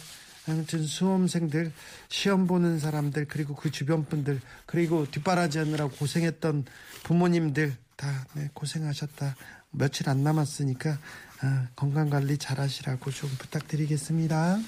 아무튼 0.47 0.83
수험생들 0.83 1.71
시험 2.09 2.47
보는 2.47 2.79
사람들 2.79 3.27
그리고 3.27 3.53
그 3.53 3.69
주변 3.69 4.05
분들 4.05 4.41
그리고 4.65 5.05
뒷바라지하느라고 5.11 5.91
고생했던 5.97 6.65
부모님들 7.03 7.75
다 7.95 8.25
네, 8.33 8.49
고생하셨다 8.55 9.35
며칠 9.71 10.09
안 10.09 10.23
남았으니까 10.23 10.97
아, 11.41 11.67
건강 11.75 12.09
관리 12.09 12.37
잘 12.37 12.59
하시라고 12.59 13.09
좀 13.09 13.29
부탁드리겠습니다. 13.39 14.59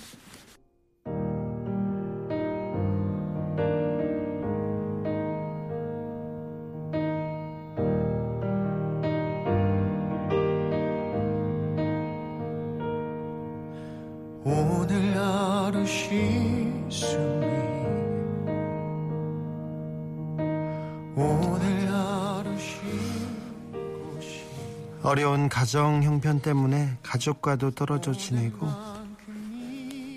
가정 25.64 26.04
형편 26.04 26.42
때문에 26.42 26.98
가족과도 27.02 27.72
떨어져 27.72 28.12
지내고 28.12 28.68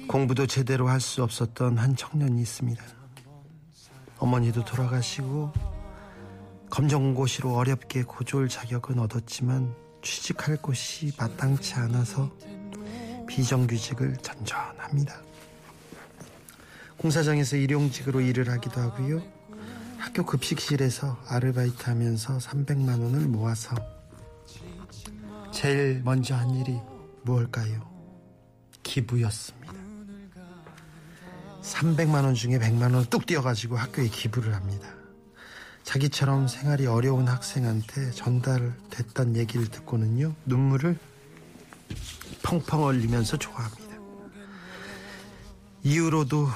공부도 0.08 0.48
제대로 0.48 0.88
할 0.88 1.00
수 1.00 1.22
없었던 1.22 1.78
한 1.78 1.94
청년이 1.94 2.42
있습니다. 2.42 2.82
어머니도 4.18 4.64
돌아가시고 4.64 5.52
검정고시로 6.68 7.54
어렵게 7.54 8.02
고졸 8.02 8.48
자격은 8.48 8.98
얻었지만 8.98 9.72
취직할 10.02 10.56
곳이 10.56 11.12
마땅치 11.16 11.74
않아서 11.74 12.28
비정규직을 13.28 14.16
전전합니다. 14.16 15.14
공사장에서 16.96 17.56
일용직으로 17.56 18.20
일을 18.20 18.50
하기도 18.50 18.80
하고요. 18.80 19.22
학교 19.96 20.26
급식실에서 20.26 21.16
아르바이트 21.28 21.84
하면서 21.84 22.36
300만 22.38 23.00
원을 23.00 23.28
모아서 23.28 23.76
제일 25.56 26.02
먼저 26.04 26.34
한 26.34 26.54
일이 26.54 26.78
무엇일까요? 27.22 27.80
기부였습니다. 28.82 29.72
300만 31.62 32.24
원 32.24 32.34
중에 32.34 32.58
100만 32.58 32.82
원을 32.82 33.06
뚝 33.06 33.24
띄어가지고 33.24 33.78
학교에 33.78 34.08
기부를 34.08 34.54
합니다. 34.54 34.86
자기처럼 35.82 36.46
생활이 36.46 36.86
어려운 36.86 37.26
학생한테 37.26 38.10
전달됐던 38.10 39.36
얘기를 39.36 39.66
듣고는요, 39.68 40.34
눈물을 40.44 40.98
펑펑 42.42 42.88
흘리면서 42.88 43.38
좋아합니다. 43.38 43.96
이후로도 45.84 46.48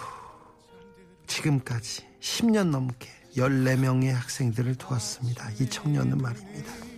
지금까지 1.27 2.07
10년 2.21 2.69
넘게 2.69 3.09
14명의 3.35 4.13
학생들을 4.13 4.75
도왔습니다. 4.75 5.51
이 5.53 5.71
청년은 5.71 6.19
말입니다. 6.19 6.90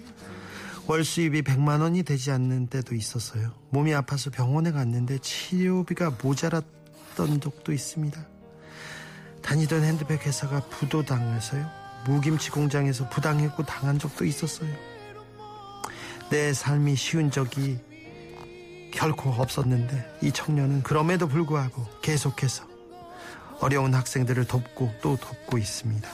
월 0.88 1.04
수입이 1.04 1.42
100만 1.42 1.80
원이 1.80 2.02
되지 2.02 2.32
않는 2.32 2.66
때도 2.66 2.94
있었어요. 2.94 3.52
몸이 3.70 3.94
아파서 3.94 4.30
병원에 4.30 4.72
갔는데 4.72 5.18
치료비가 5.18 6.18
모자랐던 6.22 7.40
적도 7.40 7.72
있습니다. 7.72 8.26
다니던 9.42 9.84
핸드백 9.84 10.26
회사가 10.26 10.60
부도당해서요. 10.68 11.66
무김치 12.06 12.50
공장에서 12.50 13.08
부당했고 13.08 13.64
당한 13.64 13.98
적도 13.98 14.24
있었어요. 14.24 14.70
내 16.30 16.52
삶이 16.52 16.96
쉬운 16.96 17.30
적이 17.30 17.78
결코 18.92 19.30
없었는데 19.30 20.18
이 20.22 20.32
청년은 20.32 20.82
그럼에도 20.82 21.28
불구하고 21.28 21.86
계속해서 22.02 22.66
어려운 23.60 23.94
학생들을 23.94 24.44
돕고 24.46 24.94
또 25.00 25.16
돕고 25.16 25.58
있습니다. 25.58 26.08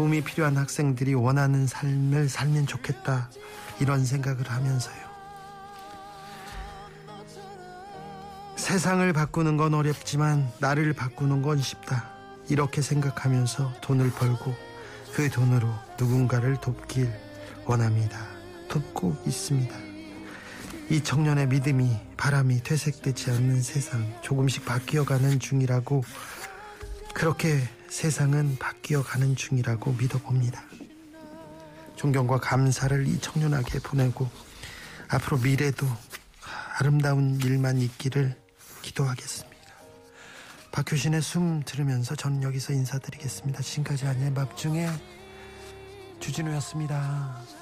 도움이 0.00 0.22
필요한 0.22 0.56
학생들이 0.56 1.12
원하는 1.12 1.66
삶을 1.66 2.30
살면 2.30 2.66
좋겠다 2.66 3.28
이런 3.80 4.06
생각을 4.06 4.48
하면서요. 4.48 4.96
세상을 8.56 9.12
바꾸는 9.12 9.58
건 9.58 9.74
어렵지만 9.74 10.50
나를 10.58 10.94
바꾸는 10.94 11.42
건 11.42 11.60
쉽다. 11.60 12.08
이렇게 12.48 12.80
생각하면서 12.80 13.74
돈을 13.82 14.10
벌고 14.12 14.54
그 15.12 15.28
돈으로 15.28 15.68
누군가를 15.98 16.56
돕길 16.62 17.12
원합니다. 17.66 18.26
돕고 18.70 19.18
있습니다. 19.26 19.76
이 20.88 21.04
청년의 21.04 21.48
믿음이 21.48 21.94
바람이 22.16 22.62
퇴색되지 22.62 23.32
않는 23.32 23.60
세상 23.60 24.02
조금씩 24.22 24.64
바뀌어가는 24.64 25.40
중이라고 25.40 26.02
그렇게 27.12 27.68
세상은 27.90 28.56
바뀌어 28.56 29.02
가는 29.02 29.34
중이라고 29.34 29.92
믿어봅니다. 29.92 30.62
존경과 31.96 32.38
감사를 32.38 33.06
이 33.08 33.18
청년에게 33.18 33.80
보내고 33.80 34.28
앞으로 35.08 35.38
미래도 35.38 35.86
아름다운 36.78 37.38
일만 37.40 37.78
있기를 37.78 38.40
기도하겠습니다. 38.82 39.50
박효신의 40.70 41.20
숨 41.20 41.62
들으면서 41.64 42.14
저는 42.14 42.44
여기서 42.44 42.72
인사드리겠습니다. 42.72 43.60
지금까지 43.60 44.06
안녕 44.06 44.32
밥중에 44.34 44.88
주진우였습니다. 46.20 47.59